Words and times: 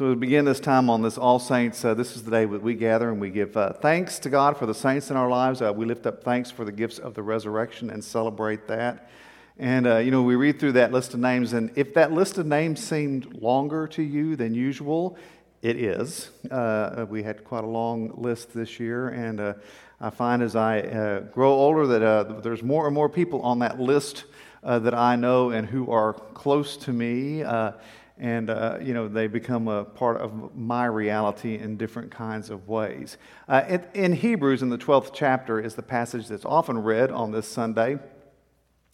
So, 0.00 0.08
we 0.08 0.14
begin 0.14 0.46
this 0.46 0.60
time 0.60 0.88
on 0.88 1.02
this 1.02 1.18
All 1.18 1.38
Saints. 1.38 1.84
Uh, 1.84 1.92
this 1.92 2.16
is 2.16 2.22
the 2.22 2.30
day 2.30 2.46
that 2.46 2.62
we 2.62 2.72
gather 2.72 3.10
and 3.10 3.20
we 3.20 3.28
give 3.28 3.54
uh, 3.54 3.74
thanks 3.74 4.18
to 4.20 4.30
God 4.30 4.56
for 4.56 4.64
the 4.64 4.72
saints 4.72 5.10
in 5.10 5.16
our 5.18 5.28
lives. 5.28 5.60
Uh, 5.60 5.74
we 5.76 5.84
lift 5.84 6.06
up 6.06 6.24
thanks 6.24 6.50
for 6.50 6.64
the 6.64 6.72
gifts 6.72 6.98
of 6.98 7.12
the 7.12 7.22
resurrection 7.22 7.90
and 7.90 8.02
celebrate 8.02 8.66
that. 8.68 9.10
And, 9.58 9.86
uh, 9.86 9.98
you 9.98 10.10
know, 10.10 10.22
we 10.22 10.36
read 10.36 10.58
through 10.58 10.72
that 10.72 10.90
list 10.90 11.12
of 11.12 11.20
names, 11.20 11.52
and 11.52 11.70
if 11.76 11.92
that 11.92 12.12
list 12.12 12.38
of 12.38 12.46
names 12.46 12.82
seemed 12.82 13.42
longer 13.42 13.86
to 13.88 14.02
you 14.02 14.36
than 14.36 14.54
usual, 14.54 15.18
it 15.60 15.76
is. 15.76 16.30
Uh, 16.50 17.04
we 17.06 17.22
had 17.22 17.44
quite 17.44 17.64
a 17.64 17.68
long 17.68 18.10
list 18.16 18.54
this 18.54 18.80
year, 18.80 19.10
and 19.10 19.38
uh, 19.38 19.52
I 20.00 20.08
find 20.08 20.42
as 20.42 20.56
I 20.56 21.24
grow 21.30 21.52
older 21.52 21.86
that 21.86 22.42
there's 22.42 22.62
more 22.62 22.86
and 22.86 22.94
more 22.94 23.10
people 23.10 23.42
on 23.42 23.58
that 23.58 23.78
list 23.78 24.24
that 24.62 24.94
I 24.94 25.16
know 25.16 25.50
and 25.50 25.68
who 25.68 25.90
are 25.90 26.14
close 26.14 26.78
to 26.78 26.92
me 26.94 27.44
and 28.20 28.50
uh, 28.50 28.76
you 28.80 28.92
know 28.92 29.08
they 29.08 29.26
become 29.26 29.66
a 29.66 29.82
part 29.82 30.18
of 30.18 30.54
my 30.54 30.84
reality 30.84 31.56
in 31.56 31.78
different 31.78 32.10
kinds 32.10 32.50
of 32.50 32.68
ways. 32.68 33.16
Uh, 33.48 33.62
in, 33.66 33.84
in, 33.94 34.12
hebrews 34.12 34.62
in 34.62 34.68
the 34.68 34.78
12th 34.78 35.10
chapter 35.14 35.58
is 35.58 35.74
the 35.74 35.82
passage 35.82 36.28
that's 36.28 36.44
often 36.44 36.78
read 36.78 37.10
on 37.10 37.32
this 37.32 37.48
sunday 37.48 37.98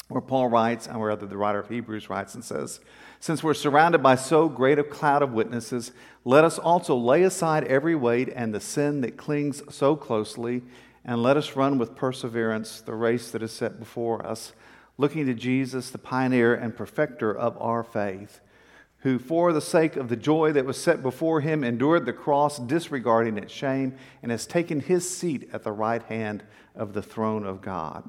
where 0.08 0.20
paul 0.20 0.46
writes 0.46 0.86
and 0.86 1.00
where 1.00 1.16
the 1.16 1.36
writer 1.36 1.58
of 1.58 1.68
hebrews 1.68 2.08
writes 2.08 2.34
and 2.34 2.44
says 2.44 2.78
since 3.18 3.42
we're 3.42 3.52
surrounded 3.52 4.00
by 4.02 4.14
so 4.14 4.48
great 4.48 4.78
a 4.78 4.84
cloud 4.84 5.22
of 5.22 5.32
witnesses 5.32 5.90
let 6.24 6.44
us 6.44 6.58
also 6.58 6.94
lay 6.94 7.24
aside 7.24 7.64
every 7.64 7.96
weight 7.96 8.28
and 8.34 8.54
the 8.54 8.60
sin 8.60 9.00
that 9.00 9.16
clings 9.16 9.62
so 9.68 9.96
closely 9.96 10.62
and 11.04 11.22
let 11.22 11.36
us 11.36 11.56
run 11.56 11.78
with 11.78 11.96
perseverance 11.96 12.80
the 12.80 12.94
race 12.94 13.32
that 13.32 13.42
is 13.42 13.50
set 13.50 13.80
before 13.80 14.24
us 14.24 14.52
looking 14.96 15.26
to 15.26 15.34
jesus 15.34 15.90
the 15.90 15.98
pioneer 15.98 16.54
and 16.54 16.76
perfecter 16.76 17.36
of 17.36 17.60
our 17.60 17.82
faith 17.82 18.40
who, 19.06 19.20
for 19.20 19.52
the 19.52 19.60
sake 19.60 19.94
of 19.94 20.08
the 20.08 20.16
joy 20.16 20.50
that 20.50 20.66
was 20.66 20.76
set 20.76 21.00
before 21.00 21.40
him, 21.40 21.62
endured 21.62 22.04
the 22.04 22.12
cross, 22.12 22.58
disregarding 22.58 23.38
its 23.38 23.52
shame, 23.52 23.94
and 24.20 24.32
has 24.32 24.48
taken 24.48 24.80
his 24.80 25.08
seat 25.08 25.48
at 25.52 25.62
the 25.62 25.70
right 25.70 26.02
hand 26.02 26.42
of 26.74 26.92
the 26.92 27.00
throne 27.00 27.46
of 27.46 27.62
God. 27.62 28.02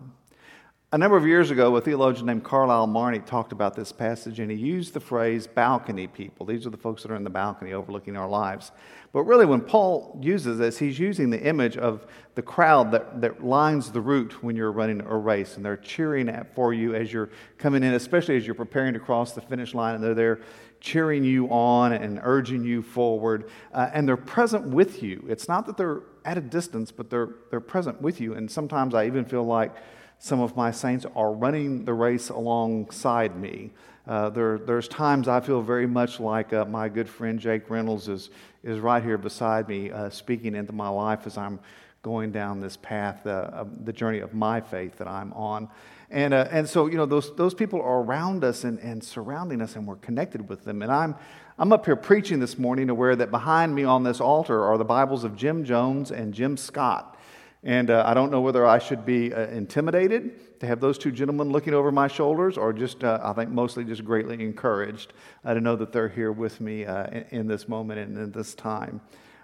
A 0.97 0.99
number 0.99 1.15
of 1.15 1.27
years 1.27 1.51
ago, 1.51 1.75
a 1.75 1.79
theologian 1.79 2.25
named 2.25 2.43
Carlyle 2.43 2.87
Marney 2.87 3.19
talked 3.19 3.51
about 3.51 3.75
this 3.75 3.91
passage, 3.91 4.39
and 4.39 4.49
he 4.49 4.57
used 4.57 4.95
the 4.95 4.99
phrase 4.99 5.45
balcony 5.45 6.07
people. 6.07 6.43
These 6.43 6.65
are 6.65 6.71
the 6.71 6.77
folks 6.77 7.03
that 7.03 7.11
are 7.11 7.15
in 7.15 7.23
the 7.23 7.29
balcony 7.29 7.73
overlooking 7.73 8.17
our 8.17 8.27
lives. 8.27 8.71
But 9.13 9.21
really, 9.25 9.45
when 9.45 9.61
Paul 9.61 10.17
uses 10.23 10.57
this, 10.57 10.79
he's 10.79 10.97
using 10.97 11.29
the 11.29 11.39
image 11.39 11.77
of 11.77 12.07
the 12.33 12.41
crowd 12.41 12.91
that, 12.93 13.21
that 13.21 13.45
lines 13.45 13.91
the 13.91 14.01
route 14.01 14.41
when 14.41 14.55
you're 14.55 14.71
running 14.71 15.01
a 15.01 15.15
race, 15.15 15.55
and 15.55 15.63
they're 15.63 15.77
cheering 15.77 16.33
for 16.55 16.73
you 16.73 16.95
as 16.95 17.13
you're 17.13 17.29
coming 17.59 17.83
in, 17.83 17.93
especially 17.93 18.35
as 18.35 18.47
you're 18.47 18.55
preparing 18.55 18.95
to 18.95 18.99
cross 18.99 19.33
the 19.33 19.41
finish 19.41 19.75
line, 19.75 19.93
and 19.93 20.03
they're 20.03 20.15
there 20.15 20.41
cheering 20.79 21.23
you 21.23 21.47
on 21.49 21.93
and 21.93 22.19
urging 22.23 22.63
you 22.63 22.81
forward. 22.81 23.51
Uh, 23.71 23.91
and 23.93 24.07
they're 24.07 24.17
present 24.17 24.67
with 24.67 25.03
you. 25.03 25.23
It's 25.29 25.47
not 25.47 25.67
that 25.67 25.77
they're 25.77 26.01
at 26.25 26.39
a 26.39 26.41
distance, 26.41 26.91
but 26.91 27.11
they're, 27.11 27.35
they're 27.51 27.59
present 27.59 28.01
with 28.01 28.19
you. 28.19 28.33
And 28.33 28.49
sometimes 28.49 28.95
I 28.95 29.05
even 29.05 29.25
feel 29.25 29.43
like 29.43 29.75
some 30.19 30.39
of 30.39 30.55
my 30.55 30.71
saints 30.71 31.05
are 31.15 31.31
running 31.31 31.85
the 31.85 31.93
race 31.93 32.29
alongside 32.29 33.35
me. 33.35 33.71
Uh, 34.07 34.29
there, 34.29 34.57
there's 34.57 34.87
times 34.87 35.27
I 35.27 35.41
feel 35.41 35.61
very 35.61 35.85
much 35.85 36.19
like 36.19 36.53
uh, 36.53 36.65
my 36.65 36.87
good 36.87 37.09
friend 37.09 37.39
Jake 37.39 37.69
Reynolds 37.69 38.07
is, 38.07 38.29
is 38.63 38.79
right 38.79 39.03
here 39.03 39.17
beside 39.17 39.67
me, 39.67 39.91
uh, 39.91 40.09
speaking 40.09 40.55
into 40.55 40.71
my 40.71 40.87
life 40.87 41.27
as 41.27 41.37
I'm 41.37 41.59
going 42.03 42.31
down 42.31 42.61
this 42.61 42.77
path, 42.77 43.27
uh, 43.27 43.65
the 43.83 43.91
journey 43.91 44.19
of 44.19 44.33
my 44.33 44.61
faith 44.61 44.97
that 44.97 45.09
I'm 45.09 45.33
on. 45.33 45.67
And, 46.09 46.33
uh, 46.33 46.47
and 46.51 46.67
so, 46.69 46.87
you 46.87 46.95
know, 46.95 47.05
those, 47.05 47.35
those 47.35 47.53
people 47.53 47.81
are 47.81 48.01
around 48.01 48.45
us 48.45 48.63
and, 48.63 48.79
and 48.79 49.03
surrounding 49.03 49.61
us, 49.61 49.75
and 49.75 49.85
we're 49.85 49.97
connected 49.97 50.47
with 50.47 50.63
them. 50.63 50.81
And 50.81 50.89
I'm, 50.89 51.15
I'm 51.59 51.73
up 51.73 51.85
here 51.85 51.97
preaching 51.97 52.39
this 52.39 52.57
morning, 52.57 52.89
aware 52.89 53.15
that 53.17 53.29
behind 53.29 53.75
me 53.75 53.83
on 53.83 54.03
this 54.03 54.21
altar 54.21 54.63
are 54.63 54.77
the 54.77 54.85
Bibles 54.85 55.25
of 55.25 55.35
Jim 55.35 55.65
Jones 55.65 56.11
and 56.11 56.33
Jim 56.33 56.55
Scott. 56.55 57.16
And 57.67 57.89
uh, 57.89 58.01
I 58.05 58.13
don't 58.13 58.31
know 58.31 58.39
whether 58.39 58.65
I 58.65 58.79
should 58.79 59.05
be 59.05 59.33
uh, 59.33 59.47
intimidated 59.47 60.61
to 60.61 60.67
have 60.67 60.79
those 60.79 60.97
two 60.97 61.11
gentlemen 61.11 61.49
looking 61.49 61.73
over 61.73 61.91
my 61.91 62.07
shoulders, 62.07 62.57
or 62.57 62.71
just, 62.71 63.03
uh, 63.03 63.19
I 63.21 63.33
think, 63.33 63.49
mostly 63.49 63.83
just 63.83 64.05
greatly 64.05 64.41
encouraged 64.41 65.11
uh, 65.43 65.53
to 65.53 65.59
know 65.59 65.75
that 65.75 65.91
they're 65.91 66.07
here 66.07 66.31
with 66.31 66.61
me 66.61 66.85
uh, 66.85 67.07
in, 67.07 67.25
in, 67.31 67.47
this 67.47 67.67
moment 67.67 67.99
and 67.99 68.17
in 68.17 68.31
this 68.31 68.55
time. 68.55 69.01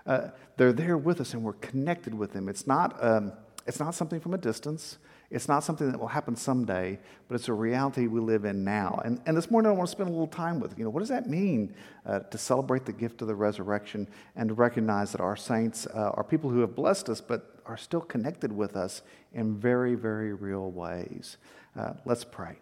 Uh, 0.07 0.29
they're 0.55 0.71
there 0.71 0.97
with 0.97 1.19
us, 1.19 1.33
and 1.33 1.43
we're 1.43 1.51
connected 1.53 2.13
with 2.13 2.31
them. 2.31 2.47
It's 2.47 2.65
not, 2.65 2.95
um, 3.03 3.33
it's 3.67 3.81
not 3.81 3.93
something 3.93 4.21
from 4.21 4.33
a 4.33 4.37
distance. 4.37 4.99
It's 5.29 5.49
not 5.49 5.65
something 5.65 5.91
that 5.91 5.99
will 5.99 6.07
happen 6.07 6.37
someday, 6.37 6.99
but 7.27 7.35
it's 7.35 7.49
a 7.49 7.53
reality 7.53 8.07
we 8.07 8.21
live 8.21 8.45
in 8.45 8.63
now. 8.63 9.01
And, 9.03 9.19
and 9.25 9.35
this 9.35 9.51
morning 9.51 9.69
I 9.69 9.73
want 9.73 9.89
to 9.89 9.91
spend 9.91 10.07
a 10.07 10.11
little 10.13 10.27
time 10.27 10.61
with, 10.61 10.77
you 10.77 10.85
know, 10.85 10.89
what 10.89 10.99
does 11.01 11.09
that 11.09 11.27
mean 11.27 11.75
uh, 12.05 12.19
to 12.19 12.37
celebrate 12.37 12.85
the 12.85 12.93
gift 12.93 13.21
of 13.21 13.27
the 13.27 13.35
resurrection 13.35 14.07
and 14.37 14.47
to 14.47 14.53
recognize 14.53 15.11
that 15.11 15.19
our 15.19 15.35
saints 15.35 15.87
uh, 15.87 16.11
are 16.13 16.23
people 16.23 16.49
who 16.49 16.61
have 16.61 16.73
blessed 16.73 17.09
us, 17.09 17.19
but 17.19 17.52
are 17.65 17.77
still 17.77 18.01
connected 18.01 18.51
with 18.51 18.75
us 18.75 19.01
in 19.33 19.57
very, 19.57 19.95
very 19.95 20.33
real 20.33 20.71
ways. 20.71 21.37
Uh, 21.77 21.93
let's 22.05 22.23
pray. 22.23 22.57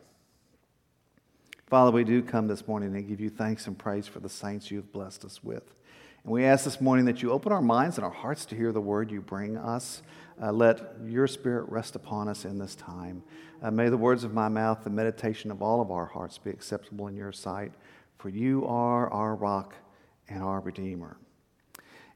Father, 1.68 1.92
we 1.92 2.04
do 2.04 2.22
come 2.22 2.48
this 2.48 2.68
morning 2.68 2.94
and 2.96 3.08
give 3.08 3.22
you 3.22 3.30
thanks 3.30 3.68
and 3.68 3.78
praise 3.78 4.06
for 4.06 4.20
the 4.20 4.30
saints 4.30 4.70
you've 4.70 4.92
blessed 4.92 5.24
us 5.24 5.44
with. 5.44 5.64
And 6.24 6.34
we 6.34 6.44
ask 6.44 6.66
this 6.66 6.82
morning 6.82 7.06
that 7.06 7.24
you 7.24 7.32
open 7.32 7.52
our 7.52 7.62
minds 7.62 7.98
and 7.98 8.06
our 8.06 8.12
hearts 8.12 8.46
to 8.48 8.56
hear 8.56 8.72
the 8.72 8.82
word 8.82 9.10
you 9.10 9.22
bring 9.22 9.58
us. 9.58 10.04
Uh, 10.42 10.52
let 10.52 10.96
your 11.06 11.28
spirit 11.28 11.70
rest 11.70 11.96
upon 11.96 12.28
us 12.28 12.46
in 12.46 12.58
this 12.58 12.76
time. 12.76 13.24
Uh, 13.62 13.72
may 13.72 13.90
the 13.90 13.98
words 13.98 14.24
of 14.24 14.34
my 14.34 14.50
mouth, 14.50 14.84
the 14.84 14.90
meditation 14.90 15.50
of 15.50 15.62
all 15.62 15.82
of 15.82 15.92
our 15.92 16.06
hearts 16.06 16.38
be 16.38 16.50
acceptable 16.50 17.08
in 17.08 17.16
your 17.16 17.32
sight, 17.32 17.72
for 18.18 18.30
you 18.30 18.66
are 18.66 19.10
our 19.12 19.36
rock 19.36 19.74
and 20.28 20.44
our 20.44 20.60
redeemer. 20.60 21.18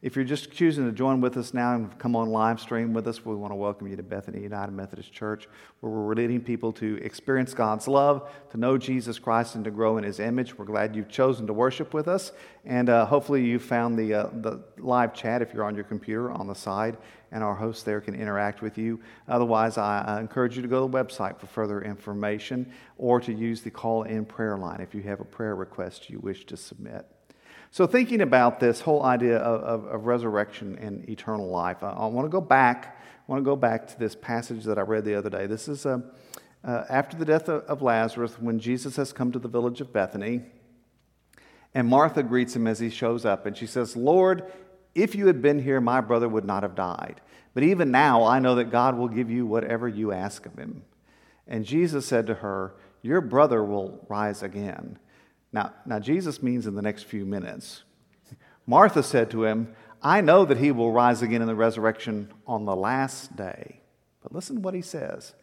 If 0.05 0.15
you're 0.15 0.23
just 0.23 0.51
choosing 0.51 0.85
to 0.85 0.91
join 0.91 1.19
with 1.19 1.35
us 1.35 1.51
now 1.51 1.73
and 1.73 1.97
come 1.97 2.15
on 2.15 2.29
live 2.29 2.59
stream 2.59 2.93
with 2.93 3.07
us, 3.07 3.25
we 3.25 3.33
want 3.33 3.49
to 3.49 3.55
welcome 3.55 3.87
you 3.87 3.95
to 3.95 4.03
Bethany 4.03 4.39
United 4.39 4.71
Methodist 4.71 5.11
Church, 5.11 5.47
where 5.79 5.91
we're 5.91 6.13
leading 6.13 6.41
people 6.41 6.71
to 6.73 7.03
experience 7.03 7.55
God's 7.55 7.87
love, 7.87 8.31
to 8.51 8.57
know 8.57 8.77
Jesus 8.77 9.17
Christ, 9.17 9.55
and 9.55 9.65
to 9.65 9.71
grow 9.71 9.97
in 9.97 10.03
His 10.03 10.19
image. 10.19 10.55
We're 10.59 10.65
glad 10.65 10.95
you've 10.95 11.09
chosen 11.09 11.47
to 11.47 11.53
worship 11.53 11.91
with 11.95 12.07
us, 12.07 12.33
and 12.65 12.87
uh, 12.87 13.07
hopefully 13.07 13.43
you 13.43 13.57
found 13.57 13.97
the, 13.97 14.13
uh, 14.13 14.29
the 14.31 14.63
live 14.77 15.15
chat 15.15 15.41
if 15.41 15.55
you're 15.55 15.63
on 15.63 15.73
your 15.73 15.85
computer 15.85 16.31
on 16.31 16.45
the 16.45 16.53
side, 16.53 16.97
and 17.31 17.43
our 17.43 17.55
hosts 17.55 17.81
there 17.81 17.99
can 17.99 18.13
interact 18.13 18.61
with 18.61 18.77
you. 18.77 18.99
Otherwise, 19.27 19.79
I, 19.79 20.03
I 20.05 20.19
encourage 20.19 20.55
you 20.55 20.61
to 20.61 20.67
go 20.67 20.85
to 20.85 20.91
the 20.91 21.03
website 21.03 21.39
for 21.39 21.47
further 21.47 21.81
information 21.81 22.71
or 22.99 23.19
to 23.21 23.33
use 23.33 23.63
the 23.63 23.71
call 23.71 24.03
in 24.03 24.23
prayer 24.23 24.55
line 24.55 24.81
if 24.81 24.93
you 24.93 25.01
have 25.01 25.19
a 25.19 25.25
prayer 25.25 25.55
request 25.55 26.11
you 26.11 26.19
wish 26.19 26.45
to 26.45 26.57
submit. 26.57 27.07
So, 27.75 27.85
thinking 27.85 28.21
about 28.21 28.61
this 28.61 28.79
whole 28.79 29.03
idea 29.03 29.35
of, 29.35 29.83
of, 29.83 29.93
of 29.93 30.05
resurrection 30.05 30.77
and 30.79 31.09
eternal 31.09 31.49
life, 31.49 31.83
I, 31.83 31.89
I, 31.89 32.05
want 32.05 32.23
to 32.23 32.29
go 32.29 32.39
back. 32.39 32.97
I 33.27 33.29
want 33.29 33.41
to 33.41 33.43
go 33.43 33.57
back 33.57 33.85
to 33.87 33.99
this 33.99 34.15
passage 34.15 34.63
that 34.63 34.77
I 34.77 34.81
read 34.83 35.03
the 35.03 35.15
other 35.15 35.29
day. 35.29 35.45
This 35.45 35.67
is 35.67 35.85
uh, 35.85 35.99
uh, 36.63 36.85
after 36.89 37.17
the 37.17 37.25
death 37.25 37.49
of, 37.49 37.63
of 37.63 37.81
Lazarus, 37.81 38.39
when 38.39 38.59
Jesus 38.59 38.95
has 38.95 39.11
come 39.11 39.33
to 39.33 39.39
the 39.39 39.49
village 39.49 39.81
of 39.81 39.91
Bethany, 39.91 40.43
and 41.73 41.85
Martha 41.85 42.23
greets 42.23 42.55
him 42.55 42.65
as 42.65 42.79
he 42.79 42.89
shows 42.89 43.25
up, 43.25 43.45
and 43.45 43.57
she 43.57 43.67
says, 43.67 43.97
"Lord, 43.97 44.49
if 44.93 45.13
you 45.13 45.27
had 45.27 45.41
been 45.41 45.59
here, 45.59 45.81
my 45.81 45.99
brother 45.99 46.29
would 46.29 46.45
not 46.45 46.63
have 46.63 46.75
died. 46.75 47.19
But 47.53 47.63
even 47.63 47.91
now, 47.91 48.23
I 48.23 48.39
know 48.39 48.55
that 48.55 48.71
God 48.71 48.97
will 48.97 49.09
give 49.09 49.29
you 49.29 49.45
whatever 49.45 49.89
you 49.89 50.13
ask 50.13 50.45
of 50.45 50.57
him." 50.57 50.83
And 51.45 51.65
Jesus 51.65 52.05
said 52.05 52.25
to 52.27 52.35
her, 52.35 52.73
"Your 53.01 53.19
brother 53.19 53.61
will 53.65 54.05
rise 54.07 54.43
again." 54.43 54.97
Now, 55.51 55.73
now, 55.85 55.99
Jesus 55.99 56.43
means 56.43 56.67
in 56.67 56.75
the 56.75 56.81
next 56.81 57.03
few 57.03 57.25
minutes. 57.25 57.83
Martha 58.67 59.03
said 59.03 59.29
to 59.31 59.45
him, 59.45 59.73
I 60.01 60.21
know 60.21 60.45
that 60.45 60.57
he 60.57 60.71
will 60.71 60.91
rise 60.91 61.21
again 61.21 61.41
in 61.41 61.47
the 61.47 61.55
resurrection 61.55 62.31
on 62.45 62.65
the 62.65 62.75
last 62.75 63.35
day. 63.35 63.79
But 64.21 64.33
listen 64.33 64.57
to 64.57 64.61
what 64.61 64.73
he 64.73 64.81
says. 64.81 65.33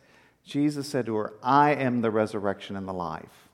Jesus 0.45 0.89
said 0.89 1.07
to 1.07 1.17
her, 1.17 1.35
I 1.43 1.71
am 1.75 2.01
the 2.01 2.11
resurrection 2.11 2.77
and 2.77 2.87
the 2.87 2.93
life. 2.93 3.49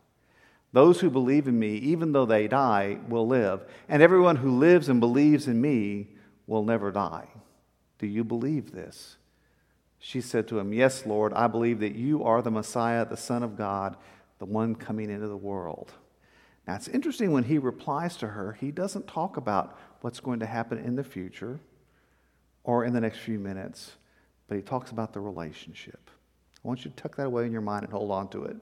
Those 0.73 1.01
who 1.01 1.11
believe 1.11 1.49
in 1.49 1.59
me, 1.59 1.77
even 1.77 2.13
though 2.13 2.27
they 2.27 2.49
die, 2.49 2.99
will 3.09 3.27
live. 3.27 3.65
And 3.89 4.03
everyone 4.03 4.37
who 4.37 4.59
lives 4.59 4.89
and 4.89 5.01
believes 5.01 5.49
in 5.49 5.61
me 5.61 6.09
will 6.47 6.65
never 6.65 6.91
die. 6.91 7.29
Do 7.99 8.07
you 8.07 8.25
believe 8.25 8.73
this? 8.73 9.17
She 9.99 10.21
said 10.21 10.47
to 10.49 10.59
him, 10.59 10.73
Yes, 10.73 11.07
Lord, 11.07 11.33
I 11.33 11.47
believe 11.47 11.81
that 11.81 11.95
you 11.95 12.23
are 12.23 12.43
the 12.43 12.51
Messiah, 12.51 13.05
the 13.05 13.17
Son 13.17 13.43
of 13.43 13.57
God, 13.57 13.97
the 14.39 14.45
one 14.45 14.75
coming 14.75 15.11
into 15.11 15.27
the 15.27 15.37
world. 15.37 15.93
Now, 16.69 16.75
it's 16.75 16.87
interesting 16.87 17.33
when 17.33 17.45
he 17.45 17.57
replies 17.57 18.19
to 18.19 18.29
her, 18.29 18.53
he 18.53 18.71
doesn't 18.71 19.09
talk 19.09 19.39
about 19.39 19.79
what's 20.03 20.21
going 20.21 20.41
to 20.41 20.47
happen 20.47 20.77
in 20.77 20.97
the 20.97 21.03
future 21.03 21.61
or 22.63 22.85
in 22.85 22.93
the 22.93 23.01
next 23.01 23.21
few 23.21 23.39
minutes, 23.39 23.93
but 24.49 24.57
he 24.57 24.63
talks 24.63 24.91
about 24.91 25.15
the 25.15 25.21
relationship. 25.21 26.11
I 26.63 26.69
want 26.69 26.85
you 26.85 26.91
to 26.91 26.97
tuck 26.99 27.17
that 27.17 27.25
away 27.25 27.47
in 27.47 27.53
your 27.53 27.63
mind 27.63 27.85
and 27.85 27.93
hold 27.93 28.11
on 28.11 28.29
to 28.29 28.45
it. 28.45 28.57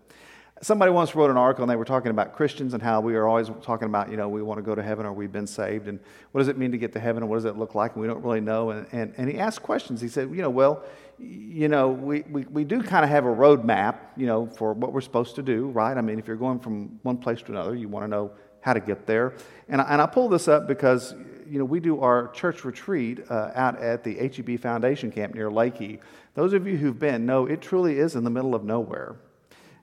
Somebody 0.62 0.90
once 0.90 1.14
wrote 1.14 1.30
an 1.30 1.36
article 1.36 1.64
and 1.64 1.70
they 1.70 1.76
were 1.76 1.84
talking 1.84 2.10
about 2.10 2.34
Christians 2.34 2.72
and 2.72 2.82
how 2.82 3.02
we 3.02 3.14
are 3.14 3.28
always 3.28 3.50
talking 3.60 3.88
about, 3.88 4.10
you 4.10 4.16
know, 4.16 4.28
we 4.28 4.42
want 4.42 4.56
to 4.56 4.62
go 4.62 4.74
to 4.74 4.82
heaven 4.82 5.04
or 5.04 5.12
we've 5.12 5.30
been 5.30 5.46
saved 5.46 5.86
and 5.86 6.00
what 6.32 6.40
does 6.40 6.48
it 6.48 6.56
mean 6.56 6.72
to 6.72 6.78
get 6.78 6.94
to 6.94 7.00
heaven 7.00 7.22
and 7.22 7.28
what 7.28 7.36
does 7.36 7.44
it 7.44 7.58
look 7.58 7.74
like 7.74 7.92
and 7.92 8.00
we 8.00 8.08
don't 8.08 8.22
really 8.24 8.40
know. 8.40 8.70
And, 8.70 8.86
and, 8.90 9.14
and 9.18 9.28
he 9.28 9.38
asked 9.38 9.62
questions. 9.62 10.00
He 10.00 10.08
said, 10.08 10.30
you 10.30 10.40
know, 10.40 10.48
well, 10.48 10.82
you 11.18 11.68
know, 11.68 11.88
we, 11.88 12.22
we, 12.22 12.44
we 12.44 12.64
do 12.64 12.82
kind 12.82 13.04
of 13.04 13.10
have 13.10 13.26
a 13.26 13.28
roadmap, 13.28 13.96
you 14.16 14.26
know, 14.26 14.46
for 14.46 14.72
what 14.72 14.94
we're 14.94 15.02
supposed 15.02 15.34
to 15.36 15.42
do, 15.42 15.68
right? 15.68 15.96
I 15.96 16.00
mean, 16.00 16.18
if 16.18 16.26
you're 16.26 16.36
going 16.36 16.60
from 16.60 17.00
one 17.02 17.18
place 17.18 17.42
to 17.42 17.52
another, 17.52 17.74
you 17.74 17.88
want 17.88 18.04
to 18.04 18.08
know 18.08 18.30
how 18.60 18.72
to 18.72 18.80
get 18.80 19.06
there. 19.06 19.34
And 19.68 19.82
I, 19.82 19.84
and 19.92 20.00
I 20.00 20.06
pull 20.06 20.28
this 20.30 20.48
up 20.48 20.66
because 20.66 21.14
you 21.48 21.58
know, 21.58 21.64
we 21.64 21.80
do 21.80 22.00
our 22.00 22.28
church 22.28 22.64
retreat 22.64 23.20
uh, 23.30 23.50
out 23.54 23.80
at 23.80 24.02
the 24.02 24.14
HEB 24.14 24.58
Foundation 24.58 25.12
Camp 25.12 25.34
near 25.34 25.50
Leakey. 25.50 26.00
Those 26.34 26.52
of 26.52 26.66
you 26.66 26.76
who've 26.76 26.98
been 26.98 27.24
know 27.26 27.46
it 27.46 27.60
truly 27.60 27.98
is 27.98 28.16
in 28.16 28.24
the 28.24 28.30
middle 28.30 28.54
of 28.54 28.64
nowhere. 28.64 29.16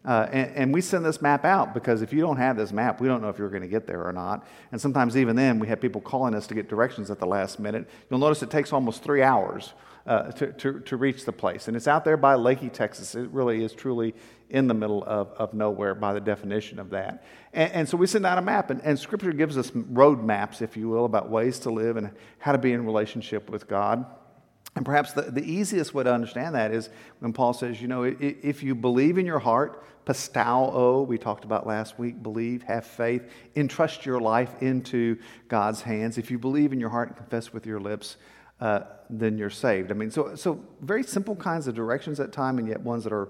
Uh, 0.06 0.28
and, 0.32 0.52
and, 0.56 0.74
we 0.74 0.82
send 0.82 1.06
this 1.06 1.22
map 1.22 1.46
out 1.46 1.74
because 1.74 2.02
if 2.02 2.12
you 2.12 2.20
don't 2.20 2.36
have 2.36 2.58
this 2.58 2.74
map, 2.74 3.00
we 3.00 3.08
don't 3.08 3.22
know 3.22 3.30
if 3.30 3.40
you're 3.40 3.50
going 3.50 3.62
to 3.62 3.70
get 3.70 3.88
there 3.88 4.06
or 4.06 4.12
not. 4.12 4.46
And 4.74 4.82
sometimes, 4.82 5.16
even 5.16 5.38
then, 5.38 5.60
we 5.60 5.68
have 5.68 5.80
people 5.80 6.02
calling 6.02 6.36
us 6.36 6.46
to 6.48 6.54
get 6.54 6.68
directions 6.68 7.10
at 7.10 7.20
the 7.20 7.26
last 7.26 7.58
minute. 7.58 7.90
You'll 8.10 8.20
notice 8.20 8.44
it 8.44 8.52
takes 8.52 8.74
almost 8.74 9.02
three 9.02 9.22
hours 9.22 9.74
uh, 10.06 10.32
to, 10.34 10.52
to, 10.52 10.80
to, 10.82 10.98
reach 10.98 11.24
the 11.24 11.32
place. 11.32 11.70
And 11.70 11.78
it's 11.78 11.88
out 11.88 12.04
there 12.04 12.18
by 12.18 12.36
Leakey, 12.36 12.72
Texas. 12.72 13.16
It 13.16 13.30
really 13.30 13.64
is 13.64 13.72
truly 13.72 14.14
in 14.50 14.68
the 14.68 14.74
middle 14.74 15.04
of, 15.06 15.30
of 15.38 15.54
nowhere 15.54 15.96
by 15.96 16.14
the 16.14 16.20
definition 16.20 16.80
of 16.80 16.90
that. 16.90 17.24
And, 17.54 17.72
and 17.72 17.90
so 17.90 17.96
we 17.96 18.08
send 18.08 18.26
out 18.26 18.38
a 18.38 18.42
map, 18.42 18.70
and, 18.70 18.82
and 18.82 19.00
Scripture 19.00 19.32
gives 19.32 19.58
us 19.58 19.72
road 19.74 20.22
maps, 20.22 20.62
if 20.62 20.76
you 20.76 20.90
will, 20.90 21.06
about 21.06 21.30
ways 21.30 21.60
to 21.60 21.70
live 21.70 21.96
and 21.96 22.12
how 22.40 22.52
to 22.52 22.58
be 22.58 22.74
in 22.74 22.86
relationship 22.86 23.50
with 23.50 23.70
God. 23.70 24.06
And 24.76 24.86
perhaps 24.86 25.14
the, 25.14 25.24
the 25.24 25.44
easiest 25.44 25.94
way 25.94 26.04
to 26.04 26.12
understand 26.12 26.56
that 26.56 26.72
is 26.72 26.90
when 27.20 27.32
Paul 27.32 27.54
says, 27.54 27.82
you 27.82 27.88
know, 27.88 28.04
if 28.04 28.64
you 28.64 28.74
believe 28.74 29.18
in 29.18 29.26
your 29.26 29.40
heart, 29.40 29.84
pisteuo, 30.06 31.06
we 31.06 31.18
talked 31.18 31.46
about 31.46 31.68
last 31.68 32.00
week, 32.00 32.22
believe, 32.22 32.64
have 32.64 32.86
faith, 32.86 33.30
entrust 33.56 34.06
your 34.06 34.20
life 34.20 34.62
into 34.62 35.18
God's 35.48 35.82
hands. 35.82 36.18
If 36.18 36.32
you 36.32 36.40
believe 36.40 36.74
in 36.74 36.80
your 36.80 36.90
heart 36.90 37.10
and 37.10 37.18
confess 37.18 37.54
with 37.54 37.66
your 37.66 37.80
lips, 37.80 38.18
uh, 38.60 38.82
then 39.10 39.38
you're 39.38 39.50
saved. 39.50 39.92
I 39.92 39.94
mean, 39.94 40.10
so, 40.10 40.36
so 40.36 40.64
very 40.82 41.04
simple 41.04 41.36
kinds 41.36 41.68
of 41.68 41.76
directions 41.76 42.20
at 42.20 42.32
time, 42.32 42.58
and 42.58 42.68
yet 42.68 42.82
ones 42.82 43.04
that 43.04 43.14
are 43.14 43.30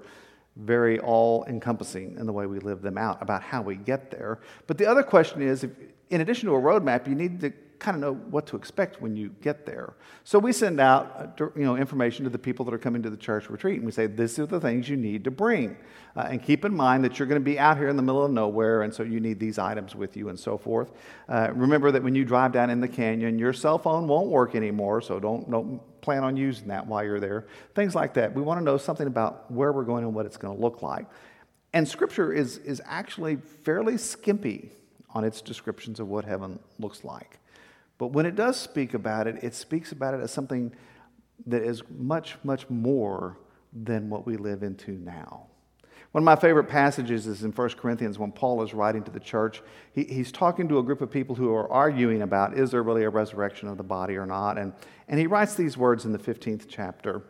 very 0.56 1.00
all 1.00 1.44
encompassing 1.46 2.16
in 2.18 2.26
the 2.26 2.34
way 2.34 2.46
we 2.46 2.60
live 2.60 2.82
them 2.82 2.98
out 2.98 3.22
about 3.22 3.42
how 3.42 3.62
we 3.62 3.76
get 3.76 4.12
there. 4.12 4.40
But 4.68 4.78
the 4.78 4.86
other 4.86 5.04
question 5.04 5.42
is 5.42 5.64
if, 5.64 5.72
in 6.10 6.22
addition 6.22 6.48
to 6.50 6.56
a 6.56 6.62
roadmap, 6.62 7.08
you 7.08 7.16
need 7.16 7.42
to 7.42 7.52
kind 7.84 7.96
of 7.96 8.02
know 8.02 8.14
what 8.14 8.48
to 8.48 8.56
expect 8.56 9.02
when 9.02 9.16
you 9.16 9.30
get 9.42 9.66
there. 9.66 9.94
So 10.24 10.40
we 10.40 10.54
send 10.54 10.80
out 10.80 11.36
uh, 11.40 11.50
you 11.56 11.64
know, 11.64 11.76
information 11.76 12.24
to 12.24 12.30
the 12.30 12.40
people 12.40 12.64
that 12.66 12.74
are 12.74 12.80
coming 12.80 13.04
to 13.04 13.10
the 13.10 13.18
church 13.18 13.50
retreat, 13.50 13.76
and 13.76 13.86
we 13.86 13.92
say, 13.92 14.08
These 14.08 14.40
are 14.40 14.46
the 14.46 14.60
things 14.60 14.88
you 14.88 14.96
need 14.96 15.26
to 15.26 15.32
bring. 15.32 15.76
Uh, 16.16 16.28
and 16.30 16.42
keep 16.42 16.64
in 16.64 16.74
mind 16.74 17.04
that 17.04 17.20
you're 17.20 17.28
going 17.28 17.42
to 17.42 17.44
be 17.44 17.60
out 17.60 17.78
here 17.78 17.90
in 17.90 17.98
the 17.98 18.02
middle 18.02 18.24
of 18.24 18.32
nowhere, 18.32 18.84
and 18.84 18.94
so 18.94 19.04
you 19.04 19.20
need 19.20 19.40
these 19.40 19.60
items 19.60 19.96
with 19.96 20.16
you 20.16 20.30
and 20.30 20.40
so 20.40 20.58
forth. 20.58 20.92
Uh, 21.28 21.50
remember 21.54 21.92
that 21.92 22.02
when 22.02 22.16
you 22.16 22.24
drive 22.24 22.52
down 22.54 22.70
in 22.70 22.80
the 22.80 22.88
canyon, 22.88 23.38
your 23.38 23.52
cell 23.52 23.78
phone 23.78 24.08
won't 24.08 24.30
work 24.30 24.56
anymore, 24.56 25.02
so 25.02 25.20
don't, 25.20 25.50
don't 25.52 25.82
plan 26.02 26.24
on 26.24 26.38
using 26.38 26.70
that 26.70 26.88
while 26.88 27.04
you're 27.04 27.20
there. 27.20 27.48
Things 27.76 27.96
like 27.96 28.14
that. 28.14 28.34
We 28.34 28.42
want 28.42 28.60
to 28.60 28.64
know 28.64 28.78
something 28.78 29.08
about 29.08 29.52
where 29.52 29.74
we're 29.74 29.84
going 29.84 30.06
and 30.06 30.14
what 30.16 30.26
it's 30.26 30.38
going 30.38 30.56
to 30.56 30.62
look 30.62 30.82
like. 30.82 31.08
And 31.74 31.88
Scripture 31.88 32.32
is, 32.32 32.60
is 32.60 32.82
actually 32.86 33.38
fairly 33.64 33.98
skimpy 33.98 34.72
on 35.10 35.24
its 35.24 35.42
descriptions 35.42 36.00
of 36.00 36.08
what 36.08 36.26
heaven 36.26 36.60
looks 36.80 37.04
like. 37.04 37.40
But 37.98 38.08
when 38.08 38.26
it 38.26 38.36
does 38.36 38.60
speak 38.60 38.94
about 38.94 39.28
it, 39.28 39.44
it 39.44 39.56
speaks 39.56 39.92
about 39.92 40.14
it 40.14 40.22
as 40.22 40.32
something 40.32 40.74
that 41.46 41.64
is 41.64 41.84
much, 41.90 42.38
much 42.44 42.70
more 42.70 43.38
than 43.72 44.10
what 44.10 44.26
we 44.26 44.38
live 44.38 44.64
into 44.64 44.92
now. 44.92 45.48
One 46.14 46.22
of 46.22 46.26
my 46.26 46.36
favorite 46.36 46.66
passages 46.66 47.26
is 47.26 47.44
in 47.44 47.52
1 47.52 47.70
Corinthians 47.72 48.20
when 48.20 48.32
Paul 48.32 48.62
is 48.62 48.72
writing 48.74 49.04
to 49.04 49.12
the 49.12 49.20
church. 49.20 49.64
He, 49.94 50.04
he's 50.04 50.32
talking 50.32 50.68
to 50.70 50.78
a 50.78 50.84
group 50.84 51.02
of 51.02 51.10
people 51.10 51.34
who 51.34 51.52
are 51.52 51.72
arguing 51.72 52.22
about 52.22 52.56
is 52.56 52.70
there 52.70 52.84
really 52.84 53.04
a 53.04 53.10
resurrection 53.10 53.68
of 53.68 53.78
the 53.78 53.84
body 53.84 54.16
or 54.16 54.28
not. 54.28 54.60
And, 54.60 54.74
and 55.08 55.20
he 55.20 55.26
writes 55.26 55.56
these 55.56 55.76
words 55.76 56.06
in 56.06 56.12
the 56.12 56.20
15th 56.20 56.68
chapter. 56.70 57.24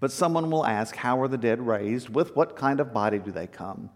But 0.00 0.10
someone 0.10 0.50
will 0.50 0.66
ask, 0.66 0.96
How 0.96 1.22
are 1.22 1.28
the 1.28 1.38
dead 1.38 1.64
raised? 1.64 2.08
With 2.08 2.34
what 2.34 2.56
kind 2.56 2.80
of 2.80 2.92
body 2.92 3.20
do 3.20 3.30
they 3.30 3.46
come? 3.46 3.88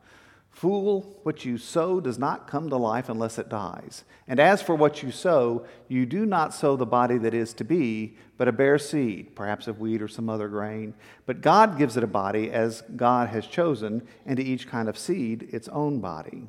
Fool, 0.58 1.20
what 1.22 1.44
you 1.44 1.56
sow 1.56 2.00
does 2.00 2.18
not 2.18 2.48
come 2.48 2.68
to 2.68 2.76
life 2.76 3.08
unless 3.08 3.38
it 3.38 3.48
dies. 3.48 4.02
And 4.26 4.40
as 4.40 4.60
for 4.60 4.74
what 4.74 5.04
you 5.04 5.12
sow, 5.12 5.64
you 5.86 6.04
do 6.04 6.26
not 6.26 6.52
sow 6.52 6.74
the 6.74 6.84
body 6.84 7.16
that 7.18 7.32
is 7.32 7.52
to 7.54 7.64
be, 7.64 8.16
but 8.36 8.48
a 8.48 8.52
bare 8.52 8.76
seed, 8.76 9.36
perhaps 9.36 9.68
of 9.68 9.78
wheat 9.78 10.02
or 10.02 10.08
some 10.08 10.28
other 10.28 10.48
grain. 10.48 10.94
But 11.26 11.42
God 11.42 11.78
gives 11.78 11.96
it 11.96 12.02
a 12.02 12.08
body 12.08 12.50
as 12.50 12.82
God 12.96 13.28
has 13.28 13.46
chosen, 13.46 14.02
and 14.26 14.36
to 14.36 14.42
each 14.42 14.66
kind 14.66 14.88
of 14.88 14.98
seed 14.98 15.48
its 15.52 15.68
own 15.68 16.00
body. 16.00 16.48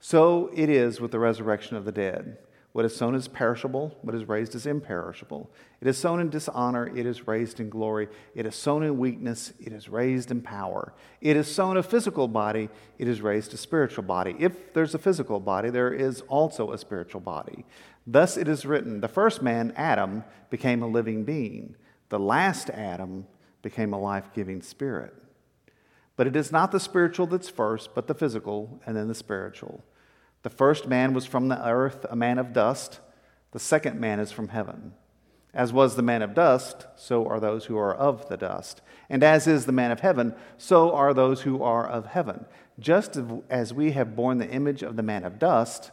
So 0.00 0.50
it 0.54 0.70
is 0.70 0.98
with 0.98 1.10
the 1.10 1.18
resurrection 1.18 1.76
of 1.76 1.84
the 1.84 1.92
dead. 1.92 2.38
What 2.72 2.86
is 2.86 2.96
sown 2.96 3.14
is 3.14 3.28
perishable, 3.28 3.94
what 4.00 4.14
is 4.14 4.26
raised 4.26 4.54
is 4.54 4.64
imperishable. 4.64 5.50
It 5.82 5.88
is 5.88 5.98
sown 5.98 6.20
in 6.20 6.30
dishonor, 6.30 6.86
it 6.86 7.04
is 7.04 7.26
raised 7.26 7.60
in 7.60 7.68
glory. 7.68 8.08
It 8.34 8.46
is 8.46 8.54
sown 8.54 8.82
in 8.82 8.96
weakness, 8.96 9.52
it 9.60 9.74
is 9.74 9.90
raised 9.90 10.30
in 10.30 10.40
power. 10.40 10.94
It 11.20 11.36
is 11.36 11.54
sown 11.54 11.76
a 11.76 11.82
physical 11.82 12.28
body, 12.28 12.70
it 12.98 13.08
is 13.08 13.20
raised 13.20 13.52
a 13.52 13.58
spiritual 13.58 14.04
body. 14.04 14.34
If 14.38 14.72
there's 14.72 14.94
a 14.94 14.98
physical 14.98 15.38
body, 15.38 15.68
there 15.68 15.92
is 15.92 16.22
also 16.28 16.72
a 16.72 16.78
spiritual 16.78 17.20
body. 17.20 17.66
Thus 18.06 18.38
it 18.38 18.48
is 18.48 18.64
written 18.64 19.02
the 19.02 19.08
first 19.08 19.42
man, 19.42 19.74
Adam, 19.76 20.24
became 20.48 20.82
a 20.82 20.88
living 20.88 21.24
being, 21.24 21.76
the 22.08 22.18
last 22.18 22.70
Adam 22.70 23.26
became 23.60 23.92
a 23.92 24.00
life 24.00 24.32
giving 24.32 24.62
spirit. 24.62 25.14
But 26.16 26.26
it 26.26 26.36
is 26.36 26.50
not 26.52 26.72
the 26.72 26.80
spiritual 26.80 27.26
that's 27.26 27.50
first, 27.50 27.94
but 27.94 28.06
the 28.06 28.14
physical, 28.14 28.80
and 28.86 28.96
then 28.96 29.08
the 29.08 29.14
spiritual. 29.14 29.84
The 30.42 30.50
first 30.50 30.88
man 30.88 31.14
was 31.14 31.26
from 31.26 31.48
the 31.48 31.66
earth, 31.66 32.04
a 32.10 32.16
man 32.16 32.38
of 32.38 32.52
dust. 32.52 33.00
The 33.52 33.58
second 33.58 34.00
man 34.00 34.18
is 34.20 34.32
from 34.32 34.48
heaven. 34.48 34.92
As 35.54 35.72
was 35.72 35.96
the 35.96 36.02
man 36.02 36.22
of 36.22 36.34
dust, 36.34 36.86
so 36.96 37.26
are 37.26 37.38
those 37.38 37.66
who 37.66 37.76
are 37.76 37.94
of 37.94 38.28
the 38.28 38.38
dust. 38.38 38.80
And 39.10 39.22
as 39.22 39.46
is 39.46 39.66
the 39.66 39.72
man 39.72 39.90
of 39.90 40.00
heaven, 40.00 40.34
so 40.56 40.94
are 40.94 41.12
those 41.12 41.42
who 41.42 41.62
are 41.62 41.86
of 41.86 42.06
heaven. 42.06 42.46
Just 42.78 43.18
as 43.50 43.74
we 43.74 43.92
have 43.92 44.16
borne 44.16 44.38
the 44.38 44.48
image 44.48 44.82
of 44.82 44.96
the 44.96 45.02
man 45.02 45.24
of 45.24 45.38
dust, 45.38 45.90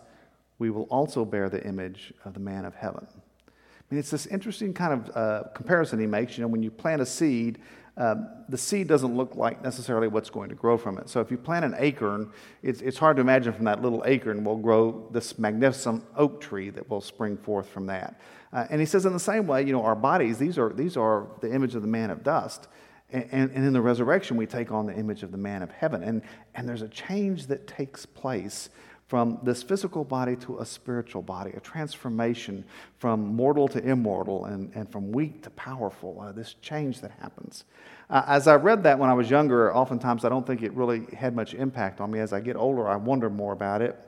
we 0.58 0.70
will 0.70 0.84
also 0.84 1.26
bear 1.26 1.50
the 1.50 1.66
image 1.66 2.14
of 2.24 2.34
the 2.34 2.40
man 2.40 2.64
of 2.64 2.76
heaven. 2.76 3.06
I 3.12 3.94
mean, 3.96 4.00
it's 4.00 4.12
this 4.12 4.28
interesting 4.28 4.74
kind 4.74 4.94
of 4.94 5.18
uh, 5.18 5.44
comparison 5.54 6.00
he 6.00 6.08
makes. 6.08 6.38
You 6.38 6.44
know, 6.44 6.48
when 6.48 6.64
you 6.64 6.72
plant 6.72 7.02
a 7.02 7.06
seed, 7.06 7.60
um, 8.00 8.30
the 8.48 8.58
seed 8.58 8.88
doesn't 8.88 9.16
look 9.16 9.36
like 9.36 9.62
necessarily 9.62 10.08
what's 10.08 10.30
going 10.30 10.48
to 10.48 10.56
grow 10.56 10.78
from 10.78 10.98
it. 10.98 11.10
So 11.10 11.20
if 11.20 11.30
you 11.30 11.38
plant 11.38 11.66
an 11.66 11.76
acorn, 11.78 12.32
it's, 12.64 12.80
it's 12.82 12.98
hard 12.98 13.18
to 13.18 13.22
imagine 13.22 13.52
from 13.52 13.66
that 13.66 13.82
little 13.82 14.02
acorn 14.06 14.46
will 14.46 14.56
grow 14.56 15.10
this 15.12 15.38
magnificent 15.38 16.06
oak 16.16 16.40
tree 16.40 16.70
that 16.70 16.90
will 16.90 17.02
spring 17.02 17.36
forth 17.36 17.68
from 17.68 17.88
that. 17.88 18.20
Uh, 18.54 18.66
and 18.70 18.80
he 18.80 18.86
says, 18.86 19.06
in 19.06 19.12
the 19.12 19.20
same 19.20 19.46
way, 19.48 19.64
you 19.64 19.74
know, 19.74 19.84
our 19.84 19.98
bodies, 19.98 20.38
these 20.38 20.58
are, 20.58 20.72
these 20.72 20.96
are 20.96 21.28
the 21.42 21.54
image 21.54 21.76
of 21.76 21.82
the 21.82 21.90
man 21.90 22.10
of 22.10 22.24
dust. 22.24 22.70
And, 23.12 23.28
and, 23.32 23.52
and 23.52 23.66
in 23.66 23.74
the 23.74 23.82
resurrection, 23.82 24.38
we 24.38 24.46
take 24.46 24.72
on 24.72 24.86
the 24.86 24.96
image 24.96 25.22
of 25.22 25.32
the 25.34 25.38
man 25.38 25.62
of 25.62 25.70
heaven. 25.70 26.02
And, 26.02 26.22
and 26.56 26.70
there's 26.70 26.82
a 26.82 26.88
change 26.88 27.48
that 27.48 27.68
takes 27.68 28.06
place 28.06 28.70
from 29.10 29.40
this 29.42 29.64
physical 29.64 30.04
body 30.04 30.36
to 30.36 30.60
a 30.60 30.66
spiritual 30.66 31.24
body, 31.24 31.52
a 31.58 31.60
transformation 31.60 32.64
from 33.00 33.36
mortal 33.36 33.68
to 33.68 33.84
immortal 33.84 34.46
and, 34.46 34.72
and 34.76 34.88
from 34.92 35.12
weak 35.12 35.42
to 35.42 35.50
powerful, 35.50 36.22
uh, 36.22 36.32
this 36.32 36.54
change 36.62 37.02
that 37.02 37.10
happens. 37.20 37.66
Uh, 38.12 38.22
as 38.28 38.48
I 38.48 38.54
read 38.54 38.84
that 38.84 39.00
when 39.00 39.10
I 39.10 39.16
was 39.16 39.28
younger, 39.28 39.76
oftentimes 39.76 40.26
I 40.26 40.30
don't 40.30 40.46
think 40.46 40.62
it 40.62 40.72
really 40.74 41.08
had 41.16 41.36
much 41.36 41.56
impact 41.56 42.00
on 42.00 42.12
me. 42.12 42.20
As 42.20 42.34
I 42.34 42.40
get 42.40 42.56
older, 42.56 42.88
I 42.88 42.98
wonder 42.98 43.32
more 43.32 43.52
about 43.52 43.82
it. 43.82 44.00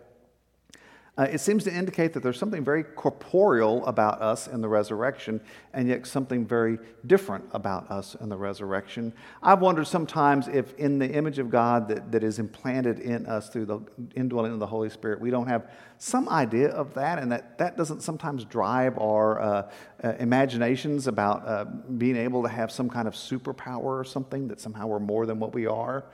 Uh, 1.17 1.23
it 1.23 1.39
seems 1.39 1.65
to 1.65 1.73
indicate 1.73 2.13
that 2.13 2.23
there's 2.23 2.39
something 2.39 2.63
very 2.63 2.83
corporeal 2.83 3.85
about 3.85 4.21
us 4.21 4.47
in 4.47 4.61
the 4.61 4.67
resurrection, 4.67 5.41
and 5.73 5.89
yet 5.89 6.07
something 6.07 6.45
very 6.45 6.79
different 7.05 7.43
about 7.51 7.91
us 7.91 8.15
in 8.21 8.29
the 8.29 8.37
resurrection. 8.37 9.11
I've 9.43 9.59
wondered 9.59 9.87
sometimes 9.87 10.47
if, 10.47 10.73
in 10.75 10.99
the 10.99 11.11
image 11.11 11.37
of 11.37 11.49
God 11.49 11.89
that, 11.89 12.13
that 12.13 12.23
is 12.23 12.39
implanted 12.39 12.99
in 12.99 13.25
us 13.25 13.49
through 13.49 13.65
the 13.65 13.79
indwelling 14.15 14.53
of 14.53 14.59
the 14.59 14.65
Holy 14.65 14.89
Spirit, 14.89 15.19
we 15.19 15.29
don't 15.29 15.47
have 15.47 15.69
some 15.97 16.29
idea 16.29 16.69
of 16.69 16.93
that, 16.93 17.19
and 17.19 17.29
that 17.29 17.57
that 17.57 17.75
doesn't 17.75 18.01
sometimes 18.01 18.45
drive 18.45 18.97
our 18.97 19.41
uh, 19.41 19.71
uh, 20.03 20.13
imaginations 20.17 21.07
about 21.07 21.45
uh, 21.45 21.65
being 21.97 22.15
able 22.15 22.41
to 22.41 22.49
have 22.49 22.71
some 22.71 22.89
kind 22.89 23.09
of 23.09 23.15
superpower 23.15 23.83
or 23.83 24.05
something, 24.05 24.47
that 24.47 24.61
somehow 24.61 24.87
we're 24.87 24.97
more 24.97 25.25
than 25.25 25.39
what 25.39 25.53
we 25.53 25.67
are, 25.67 26.05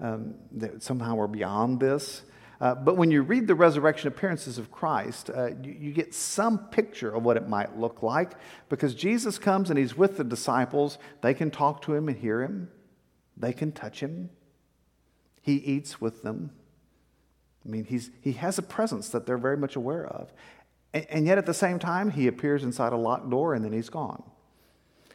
um, 0.00 0.34
that 0.50 0.82
somehow 0.82 1.14
we're 1.14 1.28
beyond 1.28 1.78
this. 1.78 2.22
Uh, 2.60 2.74
but 2.74 2.96
when 2.96 3.10
you 3.10 3.22
read 3.22 3.46
the 3.46 3.54
resurrection 3.54 4.08
appearances 4.08 4.58
of 4.58 4.70
Christ, 4.70 5.30
uh, 5.30 5.50
you, 5.62 5.74
you, 5.78 5.92
get 5.92 6.12
some 6.12 6.58
picture 6.58 7.10
of 7.10 7.22
what 7.22 7.38
it 7.38 7.48
might 7.48 7.78
look 7.78 8.02
like 8.02 8.32
because 8.68 8.94
Jesus 8.94 9.38
comes 9.38 9.70
and 9.70 9.78
he's 9.78 9.96
with 9.96 10.18
the 10.18 10.24
disciples. 10.24 10.98
They 11.22 11.32
can 11.32 11.50
talk 11.50 11.80
to 11.82 11.94
him 11.94 12.08
and 12.08 12.18
hear 12.18 12.42
him, 12.42 12.70
they 13.36 13.54
can 13.54 13.72
touch 13.72 14.00
him. 14.00 14.28
He 15.40 15.54
eats 15.54 16.02
with 16.02 16.22
them. 16.22 16.50
I 17.64 17.68
mean, 17.70 17.84
he's, 17.84 18.10
he 18.20 18.32
has 18.32 18.58
a 18.58 18.62
presence 18.62 19.08
that 19.08 19.24
they're 19.24 19.38
very 19.38 19.56
much 19.56 19.74
aware 19.74 20.06
of. 20.06 20.30
And, 20.92 21.06
and 21.08 21.26
yet 21.26 21.38
at 21.38 21.46
the 21.46 21.54
same 21.54 21.78
time, 21.78 22.10
he 22.10 22.26
appears 22.26 22.62
inside 22.62 22.92
a 22.92 22.96
locked 22.96 23.30
door 23.30 23.54
and 23.54 23.64
then 23.64 23.72
he's 23.72 23.88
gone. 23.88 24.22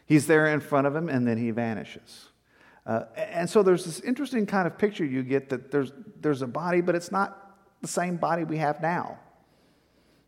He's 0.07 0.25
there 0.25 0.47
in 0.47 0.61
front 0.61 0.87
of 0.87 0.95
him 0.95 1.09
and 1.09 1.27
then 1.27 1.37
he 1.37 1.51
vanishes. 1.51 2.29
Uh, 2.85 3.05
and 3.15 3.49
so 3.49 3.63
there's 3.63 3.83
this 3.83 3.99
interesting 4.01 4.45
kind 4.45 4.67
of 4.67 4.77
picture 4.77 5.03
you 5.03 5.23
get 5.23 5.49
that 5.49 5.71
there's, 5.71 5.91
there's 6.21 6.41
a 6.41 6.47
body, 6.47 6.81
but 6.81 6.93
it's 6.95 7.11
not 7.11 7.57
the 7.81 7.87
same 7.87 8.15
body 8.15 8.43
we 8.43 8.57
have 8.57 8.81
now. 8.81 9.17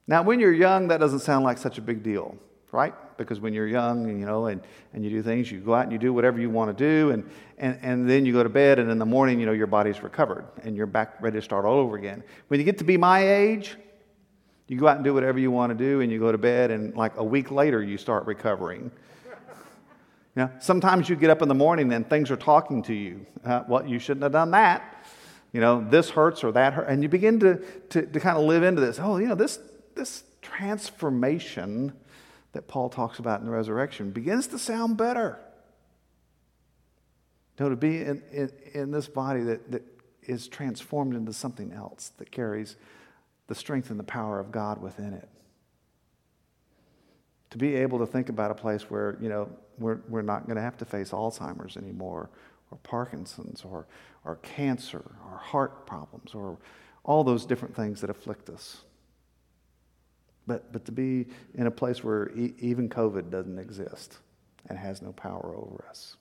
Now, 0.08 0.24
when 0.24 0.40
you're 0.40 0.54
young, 0.54 0.88
that 0.88 1.00
doesn't 1.00 1.20
sound 1.20 1.46
like 1.46 1.58
such 1.58 1.78
a 1.78 1.82
big 1.82 2.02
deal. 2.02 2.38
right? 2.72 2.94
Because 3.18 3.40
when 3.40 3.54
you're 3.54 3.68
young, 3.68 4.08
you 4.20 4.26
know, 4.26 4.48
and, 4.48 4.62
and 4.94 5.04
you 5.04 5.10
do 5.10 5.24
things, 5.24 5.52
you 5.52 5.60
go 5.60 5.74
out 5.74 5.84
and 5.84 5.92
you 5.92 5.98
do 5.98 6.14
whatever 6.14 6.40
you 6.40 6.50
want 6.50 6.76
to 6.76 6.84
do, 6.84 7.12
and, 7.12 7.30
and, 7.58 7.80
and 7.82 8.10
then 8.10 8.26
you 8.26 8.34
go 8.34 8.44
to 8.44 8.50
bed, 8.50 8.78
and 8.78 8.92
in 8.92 9.00
the 9.00 9.06
morning, 9.06 9.40
you 9.40 9.46
know, 9.46 9.52
your 9.52 9.68
body's 9.68 10.04
recovered, 10.04 10.46
and 10.64 10.76
you're 10.76 10.86
back 10.86 11.16
ready 11.22 11.38
to 11.38 11.42
start 11.42 11.66
all 11.66 11.80
over 11.80 11.96
again. 11.96 12.24
When 12.50 12.60
you 12.60 12.66
get 12.66 12.78
to 12.80 12.84
be 12.84 12.98
my 12.98 13.28
age, 13.28 13.78
you 14.68 14.78
go 14.78 14.88
out 14.88 14.98
and 14.98 15.04
do 15.04 15.14
whatever 15.14 15.40
you 15.40 15.50
want 15.50 15.72
to 15.72 15.78
do, 15.78 16.02
and 16.02 16.12
you 16.12 16.20
go 16.20 16.32
to 16.32 16.38
bed, 16.38 16.72
and 16.72 16.96
like 16.96 17.16
a 17.18 17.24
week 17.24 17.52
later, 17.52 17.82
you 17.82 17.98
start 17.98 18.26
recovering. 18.26 18.92
Know, 20.38 20.52
sometimes 20.60 21.10
you 21.10 21.16
get 21.16 21.32
up 21.32 21.42
in 21.42 21.48
the 21.48 21.56
morning 21.56 21.92
and 21.92 22.08
things 22.08 22.30
are 22.30 22.38
talking 22.38 22.84
to 22.84 22.94
you. 22.94 23.26
Uh, 23.44 23.64
well, 23.68 23.88
you 23.88 23.98
shouldn't 23.98 24.22
have 24.22 24.34
done 24.34 24.52
that. 24.52 25.04
You 25.52 25.62
know, 25.62 25.84
this 25.90 26.12
hurts 26.12 26.44
or 26.44 26.52
that 26.52 26.74
hurts. 26.74 26.92
And 26.92 27.02
you 27.02 27.10
begin 27.10 27.40
to, 27.40 27.56
to, 27.90 28.06
to 28.06 28.20
kind 28.20 28.38
of 28.38 28.44
live 28.44 28.62
into 28.62 28.80
this. 28.80 29.00
Oh, 29.00 29.18
you 29.18 29.28
know, 29.28 29.34
this, 29.34 29.58
this 29.96 30.24
transformation 30.44 31.92
that 32.52 32.68
Paul 32.68 32.88
talks 32.90 33.18
about 33.18 33.40
in 33.40 33.48
the 33.48 33.52
resurrection 33.52 34.12
begins 34.12 34.46
to 34.48 34.60
sound 34.60 34.96
better. 34.96 35.40
Know, 37.60 37.70
to 37.70 37.76
be 37.76 38.02
in, 38.02 38.22
in, 38.32 38.52
in 38.76 38.92
this 38.92 39.08
body 39.08 39.42
that, 39.42 39.72
that 39.72 39.82
is 40.22 40.48
transformed 40.48 41.16
into 41.16 41.34
something 41.34 41.74
else 41.74 42.12
that 42.20 42.30
carries 42.30 42.76
the 43.48 43.56
strength 43.56 43.90
and 43.90 44.00
the 44.00 44.04
power 44.04 44.40
of 44.40 44.52
God 44.52 44.84
within 44.84 45.14
it. 45.14 45.28
To 47.50 47.58
be 47.58 47.74
able 47.78 47.98
to 47.98 48.06
think 48.06 48.30
about 48.30 48.52
a 48.52 48.56
place 48.56 48.84
where, 48.84 49.18
you 49.20 49.30
know, 49.30 49.50
we're, 49.78 50.00
we're 50.08 50.22
not 50.22 50.46
going 50.46 50.56
to 50.56 50.62
have 50.62 50.78
to 50.78 50.86
face 50.86 51.12
Alzheimer's 51.12 51.78
anymore, 51.78 52.30
or 52.72 52.78
Parkinson's, 52.84 53.64
or, 53.64 53.88
or 54.26 54.38
cancer, 54.38 55.04
or 55.30 55.38
heart 55.38 55.86
problems, 55.86 56.34
or 56.34 56.58
all 57.04 57.24
those 57.24 57.46
different 57.46 57.76
things 57.76 58.02
that 58.02 58.10
afflict 58.10 58.50
us. 58.50 58.82
But, 60.46 60.72
but 60.72 60.86
to 60.86 60.92
be 60.92 61.28
in 61.56 61.68
a 61.68 61.72
place 61.72 62.04
where 62.04 62.32
e- 62.38 62.54
even 62.60 62.90
COVID 62.90 63.30
doesn't 63.30 63.60
exist 63.60 64.18
and 64.70 64.78
has 64.78 65.02
no 65.02 65.12
power 65.14 65.56
over 65.56 65.86
us. 65.90 66.16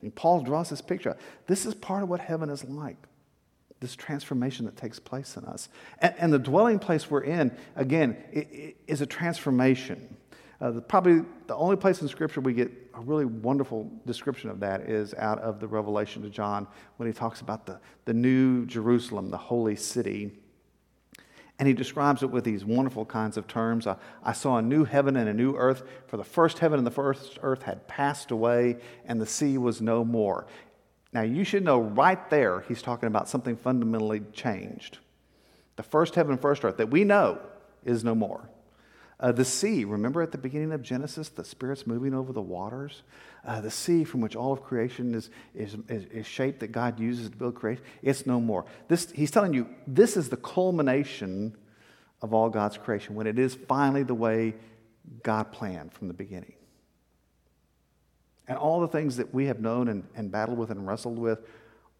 And 0.00 0.14
Paul 0.14 0.42
draws 0.42 0.70
this 0.70 0.80
picture. 0.80 1.16
This 1.46 1.66
is 1.66 1.74
part 1.74 2.02
of 2.02 2.08
what 2.08 2.20
heaven 2.20 2.50
is 2.50 2.64
like 2.64 2.96
this 3.80 3.94
transformation 3.94 4.64
that 4.66 4.76
takes 4.76 4.98
place 4.98 5.36
in 5.36 5.44
us. 5.44 5.68
And, 6.00 6.14
and 6.18 6.32
the 6.32 6.38
dwelling 6.38 6.78
place 6.78 7.10
we're 7.10 7.22
in, 7.22 7.56
again, 7.76 8.16
it, 8.32 8.48
it 8.50 8.76
is 8.86 9.00
a 9.00 9.06
transformation. 9.06 10.16
Uh, 10.60 10.72
the, 10.72 10.80
probably 10.80 11.24
the 11.46 11.54
only 11.54 11.76
place 11.76 12.02
in 12.02 12.08
Scripture 12.08 12.40
we 12.40 12.52
get 12.52 12.70
a 12.94 13.00
really 13.00 13.24
wonderful 13.24 13.90
description 14.06 14.50
of 14.50 14.58
that 14.58 14.82
is 14.82 15.14
out 15.14 15.38
of 15.38 15.60
the 15.60 15.68
Revelation 15.68 16.22
to 16.22 16.30
John 16.30 16.66
when 16.96 17.06
he 17.06 17.12
talks 17.12 17.40
about 17.40 17.64
the, 17.64 17.78
the 18.06 18.14
new 18.14 18.66
Jerusalem, 18.66 19.30
the 19.30 19.36
holy 19.36 19.76
city 19.76 20.32
and 21.58 21.66
he 21.66 21.74
describes 21.74 22.22
it 22.22 22.30
with 22.30 22.44
these 22.44 22.64
wonderful 22.64 23.04
kinds 23.04 23.36
of 23.36 23.46
terms. 23.48 23.86
I, 23.86 23.96
I, 24.22 24.32
saw 24.32 24.58
a 24.58 24.62
new 24.62 24.84
heaven 24.84 25.16
and 25.16 25.28
a 25.28 25.34
new 25.34 25.56
earth, 25.56 25.82
for 26.06 26.16
the 26.16 26.24
first 26.24 26.58
heaven 26.60 26.78
and 26.78 26.86
the 26.86 26.92
first 26.92 27.38
earth 27.42 27.62
had 27.62 27.88
passed 27.88 28.30
away, 28.30 28.76
and 29.06 29.20
the 29.20 29.26
sea 29.26 29.58
was 29.58 29.80
no 29.80 30.04
more. 30.04 30.46
Now, 31.12 31.22
you 31.22 31.42
should 31.42 31.64
know 31.64 31.80
right 31.80 32.30
there, 32.30 32.60
he's 32.68 32.82
talking 32.82 33.08
about 33.08 33.28
something 33.28 33.56
fundamentally 33.56 34.20
changed. 34.32 34.98
The 35.76 35.82
first 35.82 36.14
heaven 36.14 36.38
first 36.38 36.64
earth 36.64 36.76
that 36.76 36.90
we 36.90 37.02
know 37.02 37.40
is 37.84 38.04
no 38.04 38.14
more. 38.14 38.48
Uh, 39.20 39.32
the 39.32 39.44
sea, 39.44 39.84
remember 39.84 40.22
at 40.22 40.30
the 40.30 40.38
beginning 40.38 40.72
of 40.72 40.80
Genesis, 40.80 41.28
the 41.28 41.44
Spirit's 41.44 41.86
moving 41.86 42.14
over 42.14 42.32
the 42.32 42.40
waters? 42.40 43.02
Uh, 43.44 43.60
the 43.60 43.70
sea 43.70 44.04
from 44.04 44.20
which 44.20 44.36
all 44.36 44.52
of 44.52 44.62
creation 44.62 45.14
is, 45.14 45.30
is, 45.54 45.76
is, 45.88 46.04
is, 46.06 46.26
shaped 46.26 46.60
that 46.60 46.70
God 46.70 47.00
uses 47.00 47.28
to 47.28 47.36
build 47.36 47.56
creation, 47.56 47.82
it's 48.00 48.26
no 48.26 48.40
more. 48.40 48.64
This, 48.86 49.10
he's 49.10 49.32
telling 49.32 49.54
you 49.54 49.68
this 49.86 50.16
is 50.16 50.28
the 50.28 50.36
culmination 50.36 51.56
of 52.22 52.32
all 52.32 52.48
God's 52.48 52.78
creation 52.78 53.16
when 53.16 53.26
it 53.26 53.38
is 53.38 53.56
finally 53.66 54.04
the 54.04 54.14
way 54.14 54.54
God 55.22 55.50
planned 55.50 55.92
from 55.92 56.08
the 56.08 56.14
beginning. 56.14 56.54
And 58.46 58.56
all 58.56 58.80
the 58.80 58.88
things 58.88 59.16
that 59.16 59.34
we 59.34 59.46
have 59.46 59.60
known 59.60 59.88
and, 59.88 60.04
and 60.14 60.30
battled 60.30 60.58
with 60.58 60.70
and 60.70 60.86
wrestled 60.86 61.18
with 61.18 61.40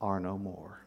are 0.00 0.20
no 0.20 0.38
more. 0.38 0.80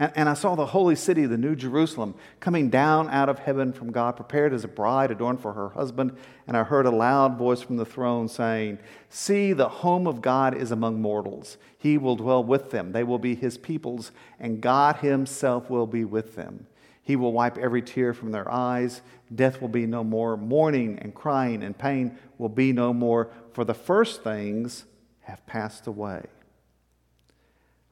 And, 0.00 0.12
and 0.16 0.28
I 0.30 0.34
saw 0.34 0.54
the 0.54 0.66
holy 0.66 0.96
city, 0.96 1.26
the 1.26 1.36
New 1.36 1.54
Jerusalem, 1.54 2.14
coming 2.40 2.70
down 2.70 3.10
out 3.10 3.28
of 3.28 3.38
heaven 3.38 3.72
from 3.72 3.92
God, 3.92 4.16
prepared 4.16 4.54
as 4.54 4.64
a 4.64 4.68
bride 4.68 5.10
adorned 5.10 5.40
for 5.40 5.52
her 5.52 5.68
husband. 5.68 6.16
And 6.48 6.56
I 6.56 6.64
heard 6.64 6.86
a 6.86 6.90
loud 6.90 7.36
voice 7.36 7.60
from 7.60 7.76
the 7.76 7.84
throne 7.84 8.26
saying, 8.26 8.78
See, 9.10 9.52
the 9.52 9.68
home 9.68 10.06
of 10.06 10.22
God 10.22 10.56
is 10.56 10.72
among 10.72 11.02
mortals. 11.02 11.58
He 11.76 11.98
will 11.98 12.16
dwell 12.16 12.42
with 12.42 12.70
them. 12.70 12.92
They 12.92 13.04
will 13.04 13.18
be 13.18 13.34
his 13.34 13.58
peoples, 13.58 14.10
and 14.40 14.62
God 14.62 14.96
himself 14.96 15.68
will 15.68 15.86
be 15.86 16.06
with 16.06 16.34
them. 16.34 16.66
He 17.02 17.14
will 17.14 17.32
wipe 17.32 17.58
every 17.58 17.82
tear 17.82 18.14
from 18.14 18.32
their 18.32 18.50
eyes. 18.50 19.02
Death 19.34 19.60
will 19.60 19.68
be 19.68 19.86
no 19.86 20.02
more. 20.02 20.36
Mourning 20.36 20.98
and 20.98 21.14
crying 21.14 21.62
and 21.62 21.76
pain 21.76 22.18
will 22.38 22.48
be 22.48 22.72
no 22.72 22.94
more, 22.94 23.30
for 23.52 23.64
the 23.64 23.74
first 23.74 24.24
things 24.24 24.86
have 25.22 25.44
passed 25.46 25.86
away. 25.86 26.22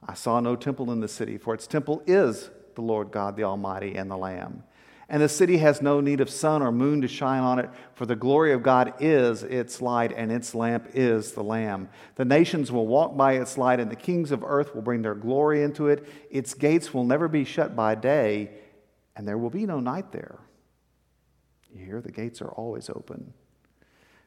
I 0.07 0.13
saw 0.13 0.39
no 0.39 0.55
temple 0.55 0.91
in 0.91 1.01
the 1.01 1.07
city, 1.07 1.37
for 1.37 1.53
its 1.53 1.67
temple 1.67 2.01
is 2.07 2.49
the 2.75 2.81
Lord 2.81 3.11
God, 3.11 3.35
the 3.35 3.43
Almighty, 3.43 3.95
and 3.95 4.09
the 4.09 4.17
Lamb. 4.17 4.63
And 5.11 5.23
the 5.23 5.29
city 5.29 5.57
has 5.57 5.81
no 5.81 6.01
need 6.01 6.21
of 6.21 6.29
sun 6.29 6.61
or 6.61 6.71
moon 6.71 7.01
to 7.01 7.07
shine 7.07 7.41
on 7.41 7.57
it, 7.57 7.69
for 7.95 8.05
the 8.05 8.15
glory 8.15 8.53
of 8.53 8.61
God 8.61 8.93
is 8.99 9.41
its 9.41 9.81
light, 9.81 10.13
and 10.15 10.31
its 10.31 10.53
lamp 10.53 10.89
is 10.93 11.31
the 11.31 11.43
Lamb. 11.43 11.89
The 12.15 12.25
nations 12.25 12.71
will 12.71 12.85
walk 12.85 13.17
by 13.17 13.33
its 13.33 13.57
light, 13.57 13.79
and 13.79 13.89
the 13.89 13.95
kings 13.95 14.31
of 14.31 14.43
earth 14.43 14.75
will 14.75 14.83
bring 14.83 15.01
their 15.01 15.15
glory 15.15 15.63
into 15.63 15.87
it. 15.87 16.07
Its 16.29 16.53
gates 16.53 16.93
will 16.93 17.05
never 17.05 17.27
be 17.27 17.43
shut 17.43 17.75
by 17.75 17.95
day, 17.95 18.51
and 19.15 19.27
there 19.27 19.37
will 19.37 19.49
be 19.49 19.65
no 19.65 19.79
night 19.79 20.11
there. 20.11 20.39
You 21.73 21.85
hear, 21.85 22.01
the 22.01 22.11
gates 22.11 22.41
are 22.41 22.51
always 22.51 22.89
open. 22.89 23.33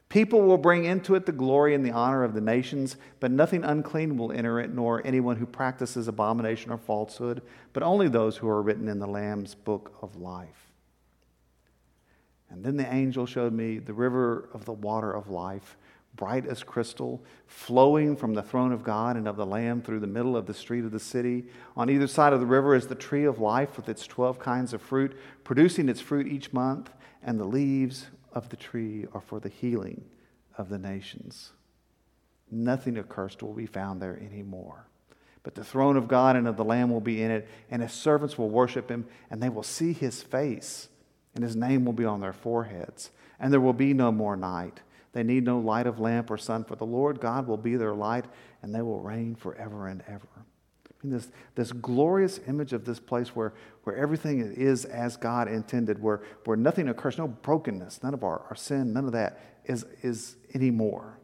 People 0.09 0.41
will 0.41 0.57
bring 0.57 0.85
into 0.85 1.15
it 1.15 1.25
the 1.25 1.31
glory 1.31 1.73
and 1.73 1.83
the 1.83 1.91
honor 1.91 2.23
of 2.23 2.33
the 2.33 2.41
nations, 2.41 2.97
but 3.19 3.31
nothing 3.31 3.63
unclean 3.63 4.15
will 4.15 4.31
enter 4.31 4.59
it, 4.59 4.71
nor 4.71 5.05
anyone 5.05 5.37
who 5.37 5.45
practices 5.45 6.07
abomination 6.07 6.71
or 6.71 6.77
falsehood, 6.77 7.41
but 7.73 7.81
only 7.81 8.07
those 8.07 8.37
who 8.37 8.47
are 8.47 8.61
written 8.61 8.87
in 8.87 8.99
the 8.99 9.07
Lamb's 9.07 9.55
book 9.55 9.97
of 10.01 10.15
life. 10.15 10.71
And 12.51 12.63
then 12.63 12.77
the 12.77 12.93
angel 12.93 13.25
showed 13.25 13.53
me 13.53 13.79
the 13.79 13.93
river 13.93 14.49
of 14.53 14.65
the 14.65 14.73
water 14.73 15.11
of 15.11 15.29
life, 15.29 15.75
bright 16.15 16.45
as 16.45 16.61
crystal, 16.61 17.23
flowing 17.47 18.15
from 18.15 18.35
the 18.35 18.43
throne 18.43 18.71
of 18.71 18.83
God 18.83 19.17
and 19.17 19.27
of 19.27 19.35
the 19.35 19.45
Lamb 19.45 19.81
through 19.81 19.99
the 19.99 20.07
middle 20.07 20.37
of 20.37 20.45
the 20.45 20.53
street 20.53 20.85
of 20.85 20.91
the 20.91 20.99
city. 20.99 21.45
On 21.75 21.89
either 21.89 22.05
side 22.05 22.33
of 22.33 22.39
the 22.39 22.45
river 22.45 22.75
is 22.75 22.85
the 22.85 22.93
tree 22.93 23.23
of 23.23 23.39
life 23.39 23.75
with 23.75 23.89
its 23.89 24.05
12 24.05 24.37
kinds 24.37 24.73
of 24.73 24.81
fruit, 24.83 25.17
producing 25.43 25.89
its 25.89 25.99
fruit 25.99 26.27
each 26.27 26.53
month, 26.53 26.91
and 27.23 27.39
the 27.39 27.45
leaves 27.45 28.07
of 28.33 28.49
the 28.49 28.57
tree 28.57 29.05
are 29.13 29.21
for 29.21 29.39
the 29.39 29.49
healing 29.49 30.03
of 30.57 30.69
the 30.69 30.77
nations. 30.77 31.51
Nothing 32.51 32.97
accursed 32.97 33.41
will 33.41 33.53
be 33.53 33.65
found 33.65 34.01
there 34.01 34.17
anymore. 34.17 34.87
But 35.43 35.55
the 35.55 35.63
throne 35.63 35.97
of 35.97 36.07
God 36.07 36.35
and 36.35 36.47
of 36.47 36.55
the 36.55 36.63
Lamb 36.63 36.89
will 36.89 37.01
be 37.01 37.21
in 37.21 37.31
it, 37.31 37.47
and 37.69 37.81
his 37.81 37.91
servants 37.91 38.37
will 38.37 38.49
worship 38.49 38.89
him, 38.89 39.05
and 39.29 39.41
they 39.41 39.49
will 39.49 39.63
see 39.63 39.93
his 39.93 40.21
face, 40.21 40.87
and 41.35 41.43
his 41.43 41.55
name 41.55 41.83
will 41.83 41.93
be 41.93 42.05
on 42.05 42.21
their 42.21 42.33
foreheads. 42.33 43.11
And 43.39 43.51
there 43.51 43.59
will 43.59 43.73
be 43.73 43.93
no 43.93 44.11
more 44.11 44.37
night. 44.37 44.79
They 45.11 45.23
need 45.23 45.43
no 45.43 45.59
light 45.59 45.85
of 45.85 45.99
lamp 45.99 46.31
or 46.31 46.37
sun, 46.37 46.63
for 46.63 46.75
the 46.75 46.85
Lord 46.85 47.19
God 47.19 47.47
will 47.47 47.57
be 47.57 47.75
their 47.75 47.93
light, 47.93 48.25
and 48.61 48.73
they 48.73 48.81
will 48.81 49.01
reign 49.01 49.35
forever 49.35 49.87
and 49.87 50.03
ever 50.07 50.27
this, 51.11 51.29
this 51.55 51.71
glorious 51.71 52.39
image 52.47 52.73
of 52.73 52.85
this 52.85 52.99
place 52.99 53.35
where, 53.35 53.53
where 53.83 53.95
everything 53.95 54.39
is 54.39 54.85
as 54.85 55.17
God 55.17 55.47
intended, 55.47 56.01
where, 56.01 56.21
where 56.45 56.57
nothing 56.57 56.89
occurs, 56.89 57.17
no 57.17 57.27
brokenness, 57.27 58.01
none 58.03 58.13
of 58.13 58.23
our, 58.23 58.45
our 58.49 58.55
sin, 58.55 58.93
none 58.93 59.05
of 59.05 59.11
that 59.11 59.39
is, 59.65 59.85
is 60.01 60.37
anymore. 60.53 61.19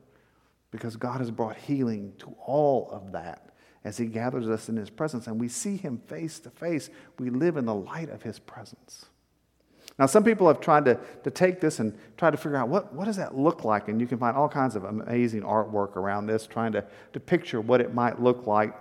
Because 0.72 0.96
God 0.96 1.20
has 1.20 1.32
brought 1.32 1.58
healing 1.58 2.14
to 2.20 2.36
all 2.46 2.90
of 2.92 3.12
that 3.14 3.54
as 3.84 3.98
He 3.98 4.06
gathers 4.06 4.48
us 4.48 4.70
in 4.70 4.76
His 4.76 4.90
presence 4.90 5.28
and 5.28 5.40
we 5.40 5.48
see 5.48 5.78
Him 5.78 5.98
face 6.08 6.40
to 6.42 6.50
face. 6.50 6.90
We 7.18 7.30
live 7.30 7.58
in 7.58 7.66
the 7.66 7.76
light 7.76 8.10
of 8.10 8.24
His 8.24 8.40
presence. 8.40 9.06
Now, 9.98 10.06
some 10.06 10.24
people 10.24 10.48
have 10.48 10.62
tried 10.62 10.86
to, 10.86 10.98
to 11.24 11.32
take 11.32 11.60
this 11.60 11.80
and 11.80 11.98
try 12.16 12.32
to 12.32 12.38
figure 12.38 12.56
out 12.56 12.70
what, 12.70 12.94
what 12.94 13.06
does 13.06 13.18
that 13.18 13.38
look 13.38 13.66
like? 13.66 13.90
And 13.90 14.00
you 14.00 14.08
can 14.08 14.18
find 14.18 14.36
all 14.36 14.48
kinds 14.48 14.78
of 14.78 14.86
amazing 14.86 15.42
artwork 15.42 15.98
around 15.98 16.26
this, 16.26 16.48
trying 16.48 16.72
to, 16.72 16.86
to 17.12 17.20
picture 17.20 17.60
what 17.60 17.82
it 17.82 17.94
might 17.94 18.22
look 18.22 18.48
like 18.48 18.74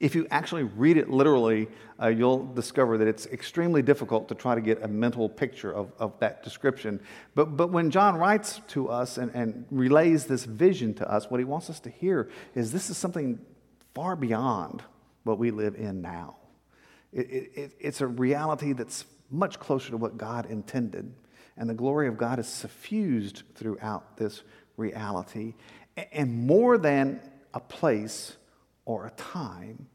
if 0.00 0.14
you 0.14 0.26
actually 0.30 0.64
read 0.64 0.96
it 0.96 1.08
literally, 1.08 1.68
uh, 2.02 2.08
you'll 2.08 2.44
discover 2.54 2.98
that 2.98 3.08
it's 3.08 3.26
extremely 3.26 3.82
difficult 3.82 4.28
to 4.28 4.34
try 4.34 4.54
to 4.54 4.60
get 4.60 4.82
a 4.82 4.88
mental 4.88 5.28
picture 5.28 5.72
of, 5.72 5.92
of 5.98 6.18
that 6.20 6.42
description. 6.42 7.00
But, 7.34 7.56
but 7.56 7.70
when 7.70 7.90
John 7.90 8.16
writes 8.16 8.60
to 8.68 8.88
us 8.88 9.18
and, 9.18 9.30
and 9.34 9.66
relays 9.70 10.26
this 10.26 10.44
vision 10.44 10.94
to 10.94 11.10
us, 11.10 11.30
what 11.30 11.40
he 11.40 11.44
wants 11.44 11.70
us 11.70 11.80
to 11.80 11.90
hear 11.90 12.28
is 12.54 12.72
this 12.72 12.90
is 12.90 12.96
something 12.96 13.38
far 13.94 14.16
beyond 14.16 14.82
what 15.22 15.38
we 15.38 15.50
live 15.50 15.76
in 15.76 16.02
now. 16.02 16.36
It, 17.12 17.50
it, 17.54 17.72
it's 17.78 18.00
a 18.00 18.06
reality 18.06 18.72
that's 18.72 19.04
much 19.30 19.58
closer 19.58 19.90
to 19.90 19.96
what 19.96 20.16
God 20.16 20.46
intended. 20.46 21.12
And 21.56 21.70
the 21.70 21.74
glory 21.74 22.08
of 22.08 22.18
God 22.18 22.38
is 22.38 22.48
suffused 22.48 23.42
throughout 23.54 24.16
this 24.16 24.42
reality. 24.76 25.54
And 26.12 26.46
more 26.46 26.76
than 26.78 27.20
a 27.52 27.60
place, 27.60 28.36
or 28.84 29.06
a 29.06 29.10
time, 29.10 29.86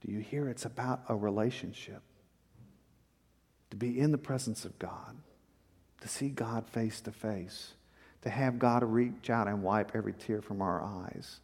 do 0.00 0.12
you 0.12 0.20
hear 0.20 0.48
it's 0.48 0.64
about 0.64 1.02
a 1.08 1.16
relationship? 1.16 2.02
To 3.70 3.76
be 3.76 3.98
in 3.98 4.12
the 4.12 4.18
presence 4.18 4.64
of 4.64 4.78
God, 4.78 5.16
to 6.00 6.08
see 6.08 6.28
God 6.28 6.68
face 6.68 7.00
to 7.02 7.12
face, 7.12 7.74
to 8.22 8.30
have 8.30 8.58
God 8.58 8.82
reach 8.84 9.30
out 9.30 9.48
and 9.48 9.62
wipe 9.62 9.92
every 9.94 10.12
tear 10.12 10.40
from 10.40 10.62
our 10.62 10.82
eyes, 10.82 11.40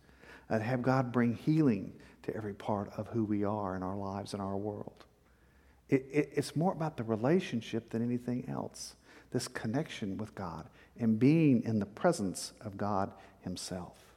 uh, 0.51 0.59
to 0.59 0.65
have 0.65 0.83
God 0.83 1.13
bring 1.13 1.35
healing 1.35 1.93
to 2.23 2.37
every 2.37 2.55
part 2.55 2.91
of 2.97 3.09
who 3.09 3.25
we 3.25 3.45
are 3.45 3.75
in 3.77 3.83
our 3.83 3.97
lives 3.97 4.33
and 4.33 4.43
our 4.43 4.57
world. 4.57 5.05
It, 5.89 6.07
it, 6.11 6.31
it's 6.35 6.57
more 6.57 6.73
about 6.73 6.97
the 6.97 7.05
relationship 7.05 7.91
than 7.91 8.03
anything 8.03 8.49
else, 8.49 8.95
this 9.31 9.49
connection 9.49 10.17
with 10.17 10.35
God 10.35 10.69
and 10.99 11.19
being 11.19 11.63
in 11.65 11.79
the 11.79 11.87
presence 11.87 12.53
of 12.61 12.77
God 12.77 13.13
Himself. 13.41 14.12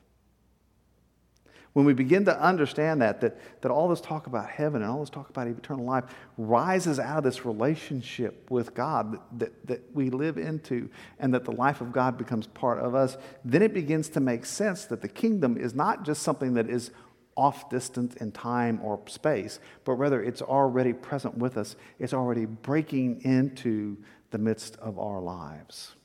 When 1.75 1.85
we 1.85 1.91
begin 1.91 2.23
to 2.23 2.41
understand 2.41 3.01
that, 3.01 3.19
that, 3.19 3.37
that 3.61 3.69
all 3.69 3.89
this 3.89 3.99
talk 3.99 4.27
about 4.27 4.49
heaven 4.49 4.81
and 4.81 4.89
all 4.89 5.01
this 5.01 5.09
talk 5.09 5.29
about 5.29 5.47
eternal 5.47 5.83
life 5.83 6.05
rises 6.37 6.99
out 7.01 7.17
of 7.17 7.25
this 7.25 7.43
relationship 7.45 8.49
with 8.49 8.73
God 8.73 9.19
that, 9.39 9.67
that 9.67 9.83
we 9.93 10.09
live 10.09 10.37
into 10.37 10.89
and 11.19 11.33
that 11.33 11.43
the 11.43 11.51
life 11.51 11.81
of 11.81 11.91
God 11.91 12.17
becomes 12.17 12.47
part 12.47 12.79
of 12.79 12.95
us, 12.95 13.17
then 13.43 13.61
it 13.61 13.73
begins 13.73 14.07
to 14.07 14.21
make 14.21 14.45
sense 14.45 14.85
that 14.85 15.01
the 15.01 15.09
kingdom 15.09 15.57
is 15.57 15.75
not 15.75 16.05
just 16.05 16.23
something 16.23 16.53
that 16.53 16.69
is 16.69 16.91
off 17.35 17.69
distant 17.69 18.15
in 18.21 18.31
time 18.31 18.79
or 18.81 19.01
space, 19.07 19.59
but 19.83 19.95
rather 19.95 20.23
it's 20.23 20.41
already 20.41 20.93
present 20.93 21.37
with 21.37 21.57
us. 21.57 21.75
It's 21.99 22.13
already 22.13 22.45
breaking 22.45 23.19
into 23.25 23.97
the 24.31 24.37
midst 24.37 24.77
of 24.77 24.97
our 24.97 25.19
lives. 25.19 25.95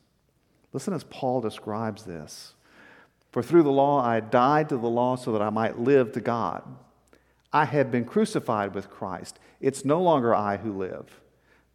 Listen 0.72 0.94
as 0.94 1.04
Paul 1.04 1.40
describes 1.40 2.02
this. 2.02 2.54
For 3.30 3.42
through 3.42 3.62
the 3.62 3.70
law 3.70 4.04
I 4.04 4.20
died 4.20 4.68
to 4.70 4.76
the 4.76 4.88
law 4.88 5.16
so 5.16 5.32
that 5.32 5.42
I 5.42 5.50
might 5.50 5.78
live 5.78 6.12
to 6.12 6.20
God. 6.20 6.62
I 7.52 7.64
have 7.64 7.90
been 7.90 8.04
crucified 8.04 8.74
with 8.74 8.90
Christ. 8.90 9.38
It's 9.60 9.84
no 9.84 10.00
longer 10.00 10.34
I 10.34 10.56
who 10.56 10.72
live, 10.72 11.20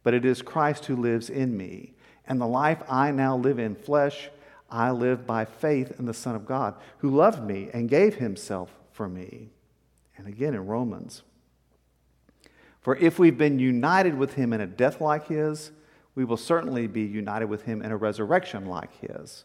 but 0.02 0.14
it 0.14 0.24
is 0.24 0.42
Christ 0.42 0.86
who 0.86 0.96
lives 0.96 1.30
in 1.30 1.56
me. 1.56 1.94
And 2.26 2.40
the 2.40 2.46
life 2.46 2.82
I 2.88 3.10
now 3.10 3.36
live 3.36 3.58
in 3.58 3.74
flesh, 3.74 4.30
I 4.70 4.90
live 4.90 5.26
by 5.26 5.44
faith 5.44 5.98
in 5.98 6.06
the 6.06 6.14
Son 6.14 6.34
of 6.34 6.46
God, 6.46 6.74
who 6.98 7.10
loved 7.10 7.42
me 7.42 7.70
and 7.72 7.88
gave 7.88 8.16
himself 8.16 8.70
for 8.92 9.08
me. 9.08 9.50
And 10.16 10.26
again 10.26 10.54
in 10.54 10.66
Romans. 10.66 11.22
For 12.80 12.96
if 12.96 13.18
we've 13.18 13.36
been 13.36 13.58
united 13.58 14.16
with 14.16 14.34
him 14.34 14.52
in 14.52 14.60
a 14.60 14.66
death 14.66 15.00
like 15.00 15.28
his, 15.28 15.72
we 16.14 16.24
will 16.24 16.36
certainly 16.36 16.86
be 16.86 17.02
united 17.02 17.46
with 17.46 17.62
him 17.62 17.82
in 17.82 17.92
a 17.92 17.96
resurrection 17.96 18.66
like 18.66 18.92
his. 19.00 19.44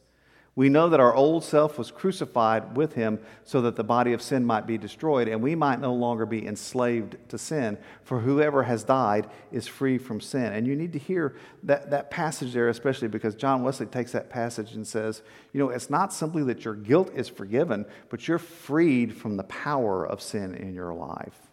We 0.54 0.68
know 0.68 0.90
that 0.90 1.00
our 1.00 1.16
old 1.16 1.46
self 1.46 1.78
was 1.78 1.92
crucified 1.92 2.76
with 2.76 2.94
him 2.94 3.20
so 3.46 3.62
that 3.62 3.78
the 3.78 3.86
body 3.86 4.12
of 4.12 4.22
sin 4.22 4.46
might 4.46 4.68
be 4.68 4.78
destroyed 4.78 5.30
and 5.30 5.42
we 5.42 5.56
might 5.56 5.80
no 5.80 5.94
longer 5.94 6.26
be 6.26 6.46
enslaved 6.46 7.16
to 7.30 7.38
sin. 7.38 7.78
For 8.04 8.20
whoever 8.20 8.64
has 8.64 8.84
died 8.84 9.30
is 9.54 9.66
free 9.66 9.98
from 9.98 10.20
sin. 10.20 10.52
And 10.52 10.68
you 10.68 10.76
need 10.76 10.92
to 10.92 11.00
hear 11.00 11.38
that, 11.64 11.90
that 11.92 12.12
passage 12.12 12.52
there, 12.52 12.68
especially 12.68 13.08
because 13.08 13.34
John 13.36 13.64
Wesley 13.64 13.86
takes 13.86 14.12
that 14.12 14.30
passage 14.30 14.74
and 14.74 14.86
says, 14.86 15.22
you 15.54 15.60
know, 15.60 15.70
it's 15.70 15.90
not 15.90 16.12
simply 16.12 16.44
that 16.44 16.66
your 16.66 16.76
guilt 16.76 17.12
is 17.16 17.30
forgiven, 17.30 17.86
but 18.10 18.28
you're 18.28 18.38
freed 18.38 19.16
from 19.16 19.38
the 19.38 19.44
power 19.44 20.06
of 20.06 20.22
sin 20.22 20.54
in 20.56 20.74
your 20.74 20.94
life. 20.94 21.48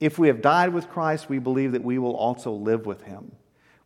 If 0.00 0.18
we 0.18 0.26
have 0.26 0.42
died 0.42 0.74
with 0.74 0.90
Christ, 0.90 1.28
we 1.28 1.38
believe 1.38 1.70
that 1.72 1.84
we 1.84 2.00
will 2.00 2.16
also 2.16 2.50
live 2.50 2.86
with 2.86 3.02
him. 3.02 3.36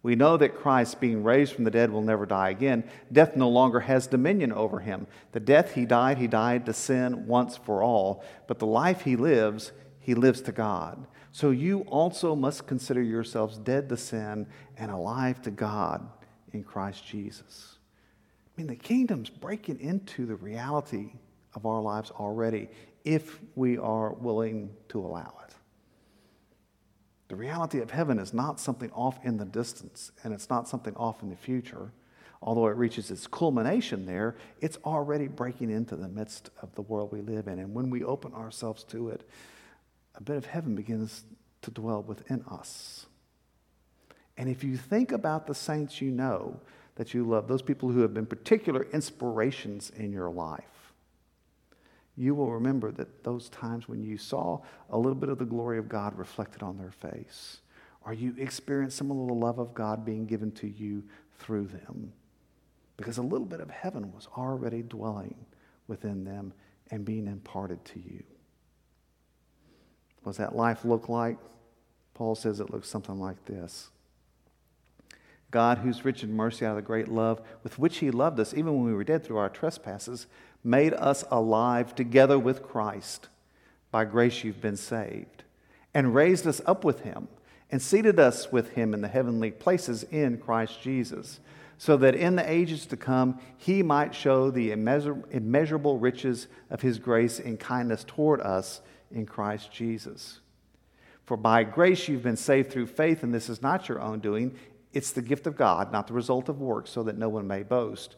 We 0.06 0.14
know 0.14 0.36
that 0.36 0.54
Christ, 0.54 1.00
being 1.00 1.25
raised 1.25 1.52
from 1.52 1.64
the 1.64 1.70
dead, 1.72 1.90
will 1.90 2.00
never 2.00 2.26
die 2.26 2.50
again. 2.50 2.84
Death 3.10 3.34
no 3.34 3.48
longer 3.48 3.80
has 3.80 4.06
dominion 4.06 4.52
over 4.52 4.78
him. 4.78 5.08
The 5.32 5.40
death 5.40 5.75
he 5.75 5.84
died, 5.84 6.18
he 6.18 6.28
died 6.28 6.64
to 6.66 6.72
sin 6.75 7.26
once 7.26 7.56
for 7.56 7.82
all. 7.82 8.22
But 8.46 8.60
the 8.60 8.68
life 8.68 9.00
he 9.00 9.16
lives, 9.16 9.72
he 9.98 10.14
lives 10.14 10.42
to 10.42 10.52
God. 10.52 11.08
So 11.32 11.50
you 11.50 11.80
also 11.88 12.36
must 12.36 12.68
consider 12.68 13.02
yourselves 13.02 13.58
dead 13.58 13.88
to 13.88 13.96
sin 13.96 14.46
and 14.76 14.92
alive 14.92 15.42
to 15.42 15.50
God 15.50 16.08
in 16.52 16.62
Christ 16.62 17.04
Jesus. 17.04 17.78
I 18.46 18.60
mean, 18.60 18.68
the 18.68 18.76
kingdom's 18.76 19.28
breaking 19.28 19.80
into 19.80 20.25
the 20.25 20.36
reality 20.36 21.14
of 21.52 21.66
our 21.66 21.80
lives 21.82 22.12
already 22.12 22.68
if 23.04 23.40
we 23.56 23.76
are 23.76 24.12
willing 24.12 24.70
to 24.90 25.00
allow 25.00 25.34
it. 25.45 25.45
The 27.28 27.37
reality 27.37 27.80
of 27.80 27.90
heaven 27.90 28.18
is 28.18 28.33
not 28.33 28.61
something 28.61 28.90
off 28.92 29.18
in 29.25 29.37
the 29.37 29.45
distance, 29.45 30.12
and 30.23 30.33
it's 30.33 30.49
not 30.49 30.68
something 30.68 30.95
off 30.97 31.23
in 31.23 31.30
the 31.30 31.37
future. 31.37 31.92
Although 32.40 32.68
it 32.68 32.76
reaches 32.76 33.11
its 33.11 33.26
culmination 33.26 34.06
there, 34.06 34.37
it's 34.61 34.78
already 34.85 35.27
breaking 35.27 35.70
into 35.70 35.96
the 35.96 36.09
midst 36.09 36.50
of 36.62 36.74
the 36.74 36.83
world 36.83 37.11
we 37.11 37.22
live 37.22 37.48
in. 37.48 37.59
And 37.59 37.74
when 37.74 37.90
we 37.90 38.05
open 38.05 38.33
ourselves 38.35 38.85
to 38.85 39.09
it, 39.09 39.29
a 40.14 40.22
bit 40.22 40.37
of 40.37 40.46
heaven 40.46 40.77
begins 40.77 41.24
to 41.62 41.70
dwell 41.70 42.03
within 42.03 42.44
us. 42.48 43.07
And 44.37 44.48
if 44.48 44.62
you 44.62 44.77
think 44.77 45.12
about 45.12 45.46
the 45.46 45.55
saints 45.55 46.00
you 46.00 46.11
know 46.11 46.61
that 46.96 47.14
you 47.14 47.24
love, 47.24 47.48
those 47.48 47.62
people 47.62 47.90
who 47.90 48.00
have 48.00 48.14
been 48.14 48.27
particular 48.27 48.87
inspirations 48.92 49.90
in 49.96 50.12
your 50.12 50.31
life, 50.31 50.75
you 52.16 52.35
will 52.35 52.52
remember 52.52 52.90
that 52.92 53.24
those 53.24 53.48
times 53.50 53.88
when 53.88 54.02
you 54.02 54.16
saw 54.16 54.61
a 54.90 54.96
little 54.96 55.14
bit 55.14 55.29
of 55.29 55.38
the 55.38 55.44
glory 55.44 55.79
of 55.79 55.88
God 55.88 56.16
reflected 56.16 56.62
on 56.62 56.79
their 56.79 56.90
face, 56.90 57.59
or 58.05 58.12
you 58.12 58.35
experienced 58.38 58.96
some 58.96 59.11
of 59.11 59.16
the 59.16 59.35
love 59.35 59.59
of 59.59 59.74
God 59.74 60.05
being 60.05 60.26
given 60.26 60.50
to 60.52 60.66
you 60.66 61.05
through 61.38 61.66
them. 61.66 62.12
Because 62.96 63.18
a 63.18 63.22
little 63.22 63.46
bit 63.46 63.61
of 63.61 63.68
heaven 63.68 64.12
was 64.12 64.29
already 64.37 64.83
dwelling 64.83 65.35
within 65.87 66.24
them 66.24 66.55
and 66.90 67.05
being 67.05 67.26
imparted 67.26 67.85
to 67.85 67.98
you. 67.98 68.22
What 70.22 70.33
does 70.33 70.38
that 70.38 70.57
life 70.57 70.85
look 70.85 71.09
like? 71.09 71.37
Paul 72.14 72.35
says 72.35 72.61
it 72.61 72.70
looks 72.70 72.88
something 72.88 73.18
like 73.20 73.44
this. 73.44 73.90
God, 75.57 75.79
who's 75.79 76.05
rich 76.05 76.23
in 76.23 76.35
mercy 76.35 76.66
out 76.66 76.73
of 76.73 76.77
the 76.77 76.83
great 76.83 77.09
love 77.09 77.40
with 77.62 77.79
which 77.79 77.97
He 77.97 78.11
loved 78.11 78.38
us, 78.38 78.53
even 78.53 78.75
when 78.75 78.85
we 78.85 78.92
were 78.92 79.05
dead 79.05 79.25
through 79.25 79.38
our 79.38 79.49
trespasses, 79.49 80.27
made 80.62 80.92
us 80.92 81.25
alive 81.31 81.95
together 81.95 82.38
with 82.38 82.62
Christ. 82.62 83.29
By 83.90 84.05
grace 84.05 84.45
you've 84.45 84.61
been 84.61 84.77
saved, 84.77 85.45
and 85.95 86.14
raised 86.14 86.47
us 86.47 86.61
up 86.66 86.85
with 86.85 87.05
him, 87.05 87.29
and 87.71 87.81
seated 87.81 88.21
us 88.21 88.53
with 88.53 88.73
him 88.73 88.92
in 88.92 89.01
the 89.01 89.09
heavenly 89.09 89.51
places 89.51 90.03
in 90.03 90.37
Christ 90.37 90.83
Jesus, 90.83 91.40
so 91.79 91.97
that 91.97 92.14
in 92.14 92.37
the 92.37 92.53
ages 92.53 92.85
to 92.85 92.97
come 92.99 93.40
he 93.57 93.83
might 93.83 94.14
show 94.14 94.51
the 94.51 94.73
immeasurable 94.73 95.99
riches 95.99 96.49
of 96.69 96.83
his 96.83 96.99
grace 96.99 97.40
and 97.40 97.59
kindness 97.59 98.05
toward 98.07 98.42
us 98.42 98.83
in 99.11 99.25
Christ 99.25 99.73
Jesus. 99.73 100.40
For 101.25 101.38
by 101.38 101.64
grace 101.64 102.09
you've 102.09 102.25
been 102.25 102.37
saved 102.37 102.71
through 102.71 102.88
faith, 102.88 103.23
and 103.23 103.33
this 103.33 103.49
is 103.49 103.62
not 103.62 103.88
your 103.88 104.03
own 104.03 104.19
doing. 104.19 104.55
It's 104.96 105.12
the 105.12 105.20
gift 105.20 105.46
of 105.46 105.59
God, 105.59 105.92
not 105.92 106.06
the 106.06 106.14
result 106.14 106.48
of 106.48 106.59
works, 106.59 106.90
so 106.90 107.02
that 107.02 107.18
no 107.18 107.28
one 107.28 107.46
may 107.46 107.62
boast. 107.62 108.16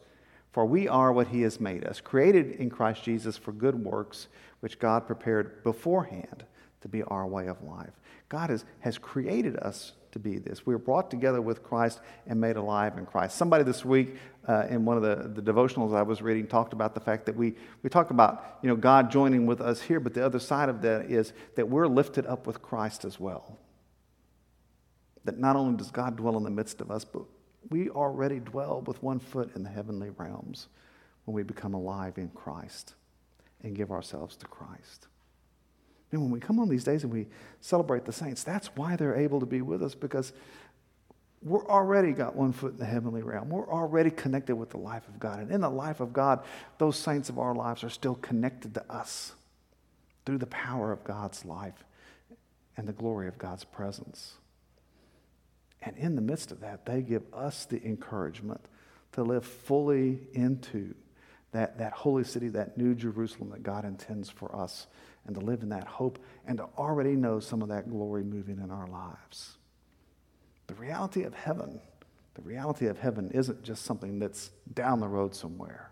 For 0.53 0.65
we 0.65 0.87
are 0.87 1.11
what 1.11 1.27
he 1.27 1.41
has 1.41 1.59
made 1.59 1.83
us, 1.83 1.99
created 1.99 2.51
in 2.51 2.69
Christ 2.69 3.03
Jesus 3.03 3.35
for 3.35 3.51
good 3.51 3.83
works, 3.83 4.29
which 4.61 4.79
God 4.79 5.05
prepared 5.05 5.61
beforehand 5.65 6.45
to 6.79 6.87
be 6.87 7.03
our 7.03 7.27
way 7.27 7.47
of 7.47 7.61
life. 7.63 7.91
God 8.29 8.49
has, 8.49 8.63
has 8.79 8.97
created 8.97 9.57
us 9.57 9.91
to 10.13 10.19
be 10.19 10.37
this. 10.37 10.65
We 10.65 10.73
were 10.73 10.79
brought 10.79 11.11
together 11.11 11.41
with 11.41 11.63
Christ 11.63 11.99
and 12.25 12.39
made 12.39 12.55
alive 12.55 12.97
in 12.97 13.05
Christ. 13.05 13.35
Somebody 13.35 13.65
this 13.65 13.83
week 13.83 14.15
uh, 14.47 14.67
in 14.69 14.85
one 14.85 14.95
of 14.95 15.03
the, 15.03 15.41
the 15.41 15.51
devotionals 15.51 15.93
I 15.93 16.03
was 16.03 16.21
reading 16.21 16.47
talked 16.47 16.71
about 16.71 16.93
the 16.93 17.01
fact 17.01 17.25
that 17.25 17.35
we, 17.35 17.55
we 17.83 17.89
talk 17.89 18.09
about 18.09 18.59
you 18.61 18.69
know, 18.69 18.77
God 18.77 19.11
joining 19.11 19.45
with 19.45 19.59
us 19.59 19.81
here, 19.81 19.99
but 19.99 20.13
the 20.13 20.25
other 20.25 20.39
side 20.39 20.69
of 20.69 20.81
that 20.83 21.11
is 21.11 21.33
that 21.55 21.67
we're 21.67 21.87
lifted 21.87 22.25
up 22.25 22.47
with 22.47 22.61
Christ 22.61 23.03
as 23.03 23.19
well. 23.19 23.59
That 25.25 25.37
not 25.37 25.55
only 25.55 25.77
does 25.77 25.91
God 25.91 26.15
dwell 26.15 26.37
in 26.37 26.43
the 26.43 26.49
midst 26.49 26.81
of 26.81 26.91
us, 26.91 27.03
but 27.03 27.23
we 27.69 27.89
already 27.89 28.39
dwell 28.39 28.81
with 28.81 29.01
one 29.03 29.19
foot 29.19 29.51
in 29.55 29.63
the 29.63 29.69
heavenly 29.69 30.09
realms 30.11 30.67
when 31.25 31.35
we 31.35 31.43
become 31.43 31.73
alive 31.73 32.17
in 32.17 32.29
Christ 32.29 32.95
and 33.63 33.75
give 33.75 33.91
ourselves 33.91 34.35
to 34.37 34.47
Christ. 34.47 35.07
And 36.11 36.21
when 36.21 36.31
we 36.31 36.39
come 36.39 36.59
on 36.59 36.69
these 36.69 36.83
days 36.83 37.03
and 37.03 37.11
we 37.11 37.27
celebrate 37.61 38.05
the 38.05 38.11
saints, 38.11 38.43
that's 38.43 38.67
why 38.75 38.95
they're 38.95 39.15
able 39.15 39.39
to 39.39 39.45
be 39.45 39.61
with 39.61 39.83
us 39.83 39.93
because 39.93 40.33
we're 41.41 41.67
already 41.67 42.11
got 42.11 42.35
one 42.35 42.51
foot 42.51 42.73
in 42.73 42.77
the 42.79 42.85
heavenly 42.85 43.21
realm. 43.21 43.49
We're 43.49 43.69
already 43.69 44.09
connected 44.09 44.55
with 44.55 44.71
the 44.71 44.77
life 44.77 45.07
of 45.07 45.19
God. 45.19 45.39
And 45.39 45.51
in 45.51 45.61
the 45.61 45.69
life 45.69 45.99
of 45.99 46.11
God, 46.11 46.43
those 46.79 46.97
saints 46.97 47.29
of 47.29 47.39
our 47.39 47.55
lives 47.55 47.83
are 47.83 47.89
still 47.89 48.15
connected 48.15 48.73
to 48.73 48.91
us 48.91 49.33
through 50.25 50.39
the 50.39 50.47
power 50.47 50.91
of 50.91 51.03
God's 51.03 51.45
life 51.45 51.85
and 52.75 52.87
the 52.87 52.93
glory 52.93 53.27
of 53.27 53.37
God's 53.37 53.63
presence. 53.63 54.33
And 55.81 55.97
in 55.97 56.15
the 56.15 56.21
midst 56.21 56.51
of 56.51 56.59
that, 56.61 56.85
they 56.85 57.01
give 57.01 57.23
us 57.33 57.65
the 57.65 57.83
encouragement 57.85 58.61
to 59.13 59.23
live 59.23 59.45
fully 59.45 60.19
into 60.33 60.93
that, 61.51 61.77
that 61.79 61.93
holy 61.93 62.23
city, 62.23 62.49
that 62.49 62.77
new 62.77 62.93
Jerusalem 62.93 63.49
that 63.51 63.63
God 63.63 63.85
intends 63.85 64.29
for 64.29 64.55
us, 64.55 64.87
and 65.25 65.35
to 65.35 65.41
live 65.41 65.61
in 65.61 65.69
that 65.69 65.85
hope 65.85 66.19
and 66.47 66.57
to 66.57 66.63
already 66.77 67.15
know 67.15 67.39
some 67.39 67.61
of 67.61 67.69
that 67.69 67.89
glory 67.89 68.23
moving 68.23 68.59
in 68.59 68.71
our 68.71 68.87
lives. 68.87 69.57
The 70.67 70.73
reality 70.75 71.23
of 71.23 71.33
heaven, 71.33 71.79
the 72.35 72.41
reality 72.41 72.87
of 72.87 72.97
heaven 72.97 73.31
isn't 73.33 73.63
just 73.63 73.83
something 73.83 74.19
that's 74.19 74.51
down 74.73 74.99
the 74.99 75.07
road 75.07 75.35
somewhere. 75.35 75.91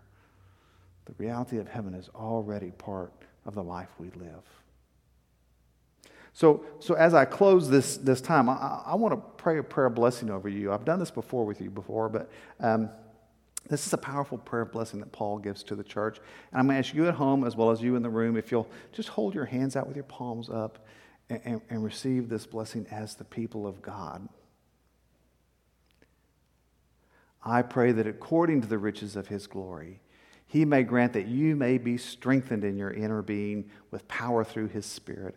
The 1.04 1.14
reality 1.18 1.58
of 1.58 1.68
heaven 1.68 1.94
is 1.94 2.08
already 2.14 2.70
part 2.72 3.12
of 3.46 3.54
the 3.54 3.62
life 3.62 3.88
we 3.98 4.10
live. 4.10 4.42
So, 6.38 6.64
so 6.78 6.94
as 6.94 7.14
I 7.14 7.24
close 7.24 7.68
this, 7.68 7.96
this 7.96 8.20
time, 8.20 8.48
I, 8.48 8.80
I 8.86 8.94
want 8.94 9.12
to 9.12 9.20
pray 9.42 9.58
a 9.58 9.62
prayer 9.64 9.90
blessing 9.90 10.30
over 10.30 10.48
you. 10.48 10.72
I've 10.72 10.84
done 10.84 11.00
this 11.00 11.10
before 11.10 11.44
with 11.44 11.60
you 11.60 11.68
before, 11.68 12.08
but 12.08 12.30
um, 12.60 12.90
This 13.68 13.86
is 13.86 13.92
a 13.92 13.98
powerful 13.98 14.38
prayer 14.38 14.64
blessing 14.64 15.00
that 15.00 15.12
Paul 15.12 15.38
gives 15.38 15.62
to 15.64 15.74
the 15.74 15.84
church. 15.84 16.18
And 16.50 16.60
I'm 16.60 16.66
going 16.66 16.80
to 16.82 16.86
ask 16.86 16.94
you 16.94 17.06
at 17.06 17.14
home 17.14 17.44
as 17.44 17.54
well 17.54 17.70
as 17.70 17.82
you 17.82 17.96
in 17.96 18.02
the 18.02 18.08
room 18.08 18.36
if 18.36 18.50
you'll 18.50 18.68
just 18.92 19.10
hold 19.10 19.34
your 19.34 19.44
hands 19.44 19.76
out 19.76 19.86
with 19.86 19.96
your 19.96 20.04
palms 20.04 20.48
up 20.48 20.86
and, 21.28 21.40
and, 21.44 21.60
and 21.68 21.84
receive 21.84 22.28
this 22.28 22.46
blessing 22.46 22.86
as 22.90 23.14
the 23.14 23.24
people 23.24 23.66
of 23.66 23.82
God. 23.82 24.26
I 27.44 27.62
pray 27.62 27.92
that 27.92 28.06
according 28.06 28.62
to 28.62 28.68
the 28.68 28.78
riches 28.78 29.16
of 29.16 29.28
his 29.28 29.46
glory, 29.46 30.00
he 30.46 30.64
may 30.64 30.82
grant 30.82 31.12
that 31.12 31.26
you 31.26 31.54
may 31.54 31.76
be 31.76 31.98
strengthened 31.98 32.64
in 32.64 32.78
your 32.78 32.90
inner 32.90 33.20
being 33.20 33.70
with 33.90 34.08
power 34.08 34.44
through 34.44 34.68
his 34.68 34.86
Spirit, 34.86 35.36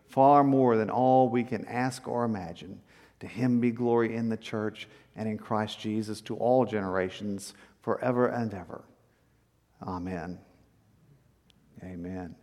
far 0.11 0.43
more 0.43 0.77
than 0.77 0.89
all 0.89 1.29
we 1.29 1.43
can 1.43 1.65
ask 1.65 2.07
or 2.07 2.23
imagine. 2.23 2.81
To 3.21 3.27
him 3.27 3.59
be 3.59 3.71
glory 3.71 4.15
in 4.15 4.29
the 4.29 4.37
church 4.37 4.87
and 5.15 5.27
in 5.27 5.37
Christ 5.37 5.79
Jesus 5.79 6.21
to 6.21 6.35
all 6.35 6.65
generations 6.65 7.53
forever 7.81 8.27
and 8.27 8.53
ever. 8.53 8.83
Amen. 9.85 10.39
Amen. 11.83 12.35